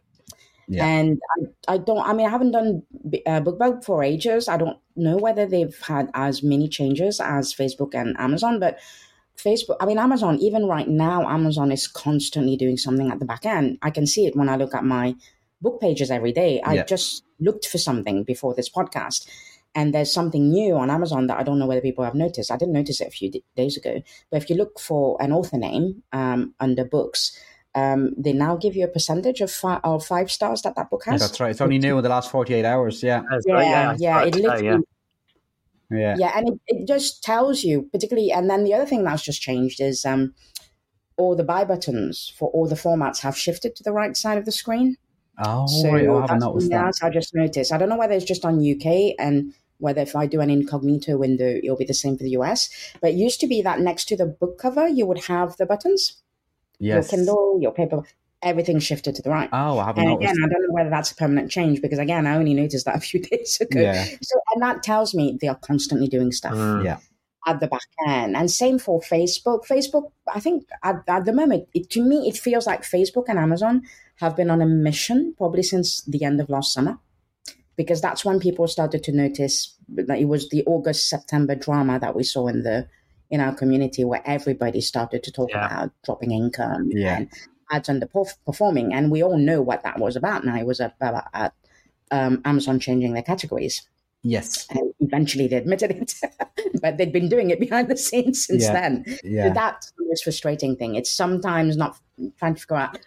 [0.68, 0.86] Yeah.
[0.88, 2.82] and I, I don't i mean i haven't done
[3.28, 7.94] uh, BookBub for ages i don't know whether they've had as many changes as facebook
[7.94, 8.80] and amazon but
[9.38, 13.46] Facebook, I mean, Amazon, even right now, Amazon is constantly doing something at the back
[13.46, 13.78] end.
[13.82, 15.14] I can see it when I look at my
[15.62, 16.62] book pages every day.
[16.62, 16.84] I Yeah.
[16.86, 19.28] just looked for something before this podcast,
[19.74, 22.52] and there's something new on Amazon that I don't know whether people have noticed.
[22.52, 25.32] I didn't notice it a few d- days ago, but if you look for an
[25.32, 27.38] author name um, under books,
[27.74, 31.04] um, they now give you a percentage of, fi- of five stars that that book
[31.06, 31.20] has.
[31.20, 31.52] That's right.
[31.52, 33.04] It's only new in the last 48 hours.
[33.04, 33.22] Yeah.
[33.30, 33.54] That's Yeah,
[33.88, 34.78] right, yeah, it literally yeah.
[35.92, 36.16] Yeah.
[36.18, 39.42] yeah and it, it just tells you particularly and then the other thing that's just
[39.42, 40.34] changed is um
[41.16, 44.46] all the buy buttons for all the formats have shifted to the right side of
[44.46, 44.96] the screen
[45.40, 46.08] Oh, so right.
[46.08, 46.86] Oh, I haven't that's noticed something that.
[46.86, 48.86] else i just noticed i don't know whether it's just on uk
[49.20, 52.70] and whether if i do an incognito window it'll be the same for the us
[53.02, 55.66] but it used to be that next to the book cover you would have the
[55.66, 56.22] buttons
[56.80, 57.10] Yes.
[57.12, 58.04] your kindle your paper
[58.44, 60.34] everything shifted to the right Oh, I haven't and noticed.
[60.34, 62.96] again, I don't know whether that's a permanent change because again, I only noticed that
[62.98, 63.80] a few days ago.
[63.80, 64.04] Yeah.
[64.22, 66.84] So, and that tells me they are constantly doing stuff Mm.
[66.84, 66.98] Yeah.
[67.46, 68.36] At the back end.
[68.36, 69.66] And same for Facebook.
[69.68, 73.38] Facebook, I think at, at the moment, it, to me, it feels like Facebook and
[73.40, 73.84] Amazon
[74.18, 76.98] have been on a mission probably since the end of last summer,
[77.76, 82.16] because that's when people started to notice that it was the August September drama that
[82.16, 82.88] we saw in the
[83.32, 85.66] in our community where everybody started to talk Yeah.
[85.66, 87.18] about dropping income Yeah.
[87.18, 87.30] and
[87.72, 90.46] ads underperforming, and we all know what that was about.
[90.46, 91.52] Now it was about
[92.12, 93.82] um, Amazon changing their categories
[94.22, 94.68] Yes.
[94.70, 96.14] and eventually they admitted it,
[96.86, 98.74] but they'd been doing it behind the scenes since Yeah.
[98.74, 99.04] then.
[99.08, 99.54] So Yeah.
[99.54, 100.94] that's the most frustrating thing.
[100.96, 101.98] It's sometimes not
[102.40, 103.00] trying to figure out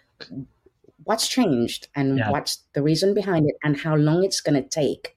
[1.05, 2.29] what's changed and Yeah.
[2.31, 5.15] what's the reason behind it and how long it's going to take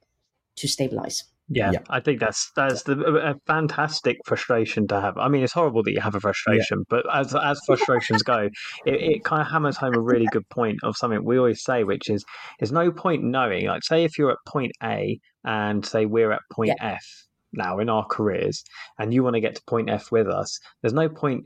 [0.57, 1.25] to stabilize.
[1.49, 1.81] Yeah, Yeah.
[1.91, 2.95] I think that's that's the,
[3.33, 5.19] a fantastic frustration to have.
[5.19, 8.49] I mean, it's horrible that you have a frustration, but as as frustrations go,
[8.87, 11.85] it, it kind of hammers home a really good point of something we always say,
[11.85, 12.25] which is
[12.59, 13.67] there's no point knowing.
[13.67, 17.05] Like, say if you're at point A and say we're at point F
[17.53, 18.63] now in our careers,
[18.99, 21.45] and you want to get to point F with us, there's no point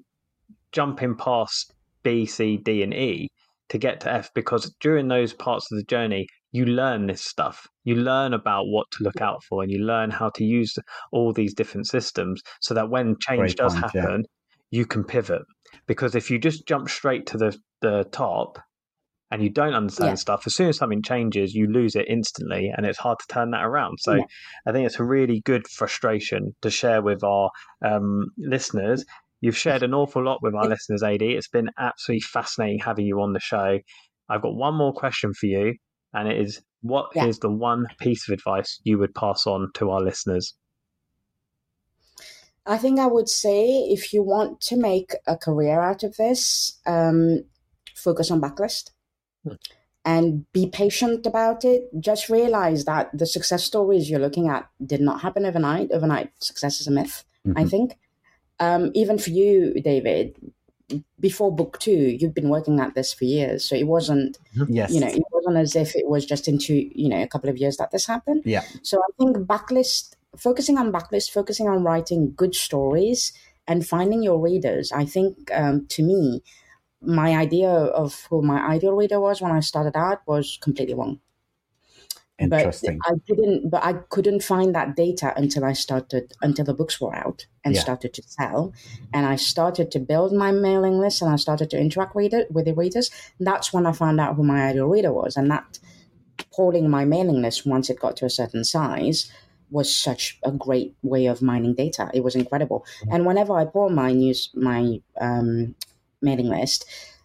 [0.73, 1.73] jumping past
[2.03, 3.29] B, C, D, and E
[3.69, 7.67] to get to F because during those parts of the journey, you learn this stuff.
[7.85, 10.77] You learn about what to look out for and you learn how to use
[11.13, 14.01] all these different systems so that when change Great does point, yeah.
[14.01, 14.25] happen,
[14.71, 15.43] you can pivot.
[15.87, 18.59] Because if you just jump straight to the, the top
[19.31, 20.15] and you don't understand Yeah.
[20.15, 23.51] stuff, as soon as something changes, you lose it instantly and it's hard to turn
[23.51, 23.99] that around.
[24.01, 24.25] So Yeah.
[24.67, 27.51] I think it's a really good frustration to share with our
[27.85, 29.05] um, listeners.
[29.41, 31.23] You've shared an awful lot with our listeners, AD.
[31.23, 33.79] It's been absolutely fascinating having you on the show.
[34.29, 35.75] I've got one more question for you,
[36.15, 37.41] and it is what is Yeah.
[37.43, 40.55] the one piece of advice you would pass on to our listeners?
[42.65, 46.81] I think I would say if you want to make a career out of this,
[46.87, 47.45] um,
[47.95, 48.91] focus on backlist.
[50.05, 51.89] And be patient about it.
[52.01, 55.91] Just realize that the success stories you're looking at did not happen overnight.
[55.91, 57.25] Overnight success is a myth,
[57.57, 57.71] I Mhm.
[57.71, 57.99] think.
[58.61, 60.37] Um, even for you, David,
[61.19, 63.65] before book two, you've been working at this for years.
[63.65, 64.93] So it wasn't, Yes.
[64.93, 67.59] you know, it wasn't as if it was just into, you know, a couple of
[67.59, 68.43] years that this happened.
[68.45, 68.63] yeah.
[68.83, 73.33] So I think backlist, focusing on backlist, focusing on writing good stories
[73.67, 74.93] and finding your readers.
[74.93, 76.43] I think um, to me,
[77.07, 81.21] my idea of who my ideal reader was when I started out was completely wrong.
[82.39, 82.99] Interesting.
[83.07, 87.01] But I didn't, but I couldn't find that data until I started, until the books
[87.01, 87.81] were out and Yeah.
[87.81, 88.75] started to sell.
[89.15, 92.51] And I started to build my mailing list and I started to interact with, it,
[92.51, 93.11] with the readers.
[93.41, 95.37] That's when I found out who my ideal reader was.
[95.39, 95.79] And that
[96.53, 99.33] polling my mailing list once it got to a certain size
[99.71, 102.11] was such a great way of mining data.
[102.15, 102.87] It was incredible.
[103.11, 105.75] And whenever I poll my news, my um,
[106.23, 106.85] mailing list,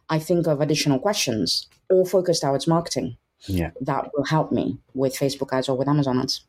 [0.09, 3.71] I think of additional questions all focused towards marketing yeah.
[3.81, 6.41] that will help me with Facebook ads or with Amazon ads.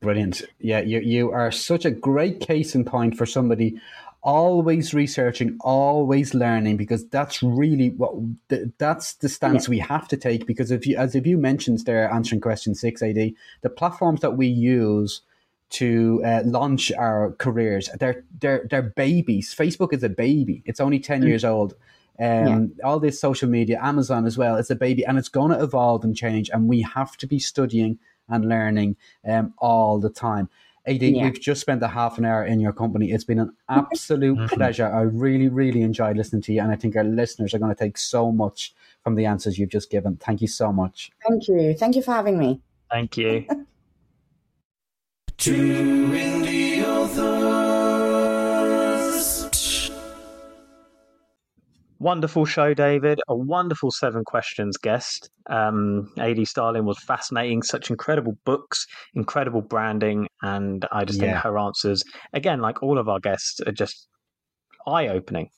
[0.00, 0.42] Brilliant.
[0.60, 3.80] Yeah, you you are such a great case in point for somebody
[4.26, 8.12] always researching, always learning, because that's really what
[8.76, 10.46] that's the stance we have to take.
[10.46, 13.32] Because if you, as if you mentioned there, answering question six, AD,
[13.62, 15.22] the platforms that we use
[15.68, 19.54] to uh, launch our careers, they're they're they're babies.
[19.54, 20.62] Facebook is a baby.
[20.64, 21.74] It's only ten years old.
[22.18, 25.62] Um, all this social media, Amazon as well, it's a baby, and it's going to
[25.62, 27.98] evolve and change, and we have to be studying
[28.28, 28.96] and learning
[29.28, 30.48] um, all the time.
[30.86, 31.24] AD, Yeah.
[31.24, 33.10] we've just spent a half an hour in your company.
[33.10, 34.86] It's been an absolute pleasure.
[34.86, 37.78] I really, really enjoyed listening to you, and I think our listeners are going to
[37.78, 38.72] take so much
[39.02, 40.16] from the answers you've just given.
[40.16, 41.10] Thank you so much.
[41.28, 41.74] Thank you.
[41.74, 42.60] Thank you for having me.
[42.90, 43.46] Thank you.
[45.38, 47.46] Two indie authors.
[51.98, 53.20] Wonderful show, David.
[53.28, 55.30] A wonderful seven questions guest.
[55.48, 57.62] Um, AD Starrling was fascinating.
[57.62, 62.02] Such incredible books, incredible branding, and I just think her answers,
[62.32, 64.08] again, like all of our guests, are just
[64.86, 65.50] eye opening.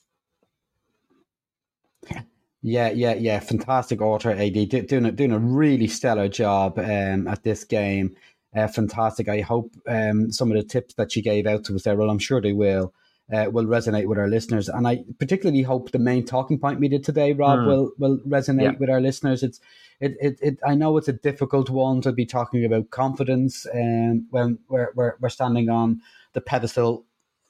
[2.62, 3.38] Yeah, yeah, yeah.
[3.40, 8.16] Fantastic author, AD, do- doing a, doing a really stellar job um, at this game.
[8.54, 9.28] Uh, fantastic.
[9.28, 12.10] I hope um, some of the tips that she gave out to us there, well,
[12.10, 12.94] I'm sure they will,
[13.32, 14.68] uh, will resonate with our listeners.
[14.70, 17.66] And I particularly hope the main talking point we did today, Rob, Mm.
[17.66, 18.78] will will resonate Yeah.
[18.78, 19.42] with our listeners.
[19.42, 19.60] It's
[20.00, 24.26] it, it, it I know it's a difficult one to be talking about confidence um,
[24.30, 26.00] when we're, we're we're standing on
[26.32, 27.04] the pedestal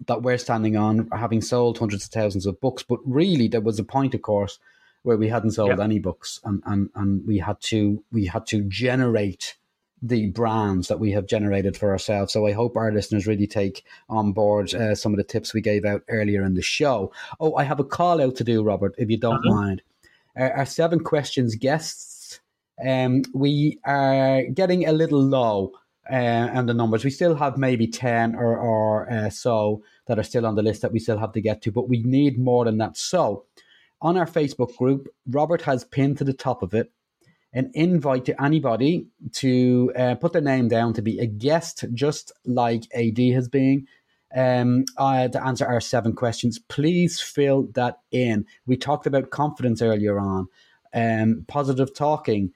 [0.06, 2.82] that we're standing on, having sold hundreds of thousands of books.
[2.82, 4.58] But really, there was a point, of course,
[5.02, 5.84] where we hadn't sold Yeah.
[5.84, 9.56] any books, and, and and we had to we had to generate
[10.02, 12.32] the brands that we have generated for ourselves.
[12.32, 15.60] So I hope our listeners really take on board uh, some of the tips we
[15.60, 17.12] gave out earlier in the show.
[17.40, 19.54] Oh, I have a call out to do, Robert, if you don't Mhm.
[19.54, 19.82] mind.
[20.36, 22.40] Our, our seven questions guests,
[22.84, 25.72] um, we are getting a little low
[26.10, 27.04] uh, on the numbers.
[27.04, 30.80] We still have maybe 10 or, or uh, so that are still on the list
[30.82, 32.96] that we still have to get to, but we need more than that.
[32.96, 33.44] So
[34.00, 36.92] on our Facebook group, Robert has pinned to the top of it
[37.52, 42.32] an invite to anybody to uh, put their name down to be a guest, just
[42.44, 43.86] like AD has been,
[44.36, 46.58] um, uh, to answer our seven questions.
[46.58, 48.44] Please fill that in.
[48.66, 50.46] We talked about confidence earlier on,
[50.92, 52.52] um, positive talking,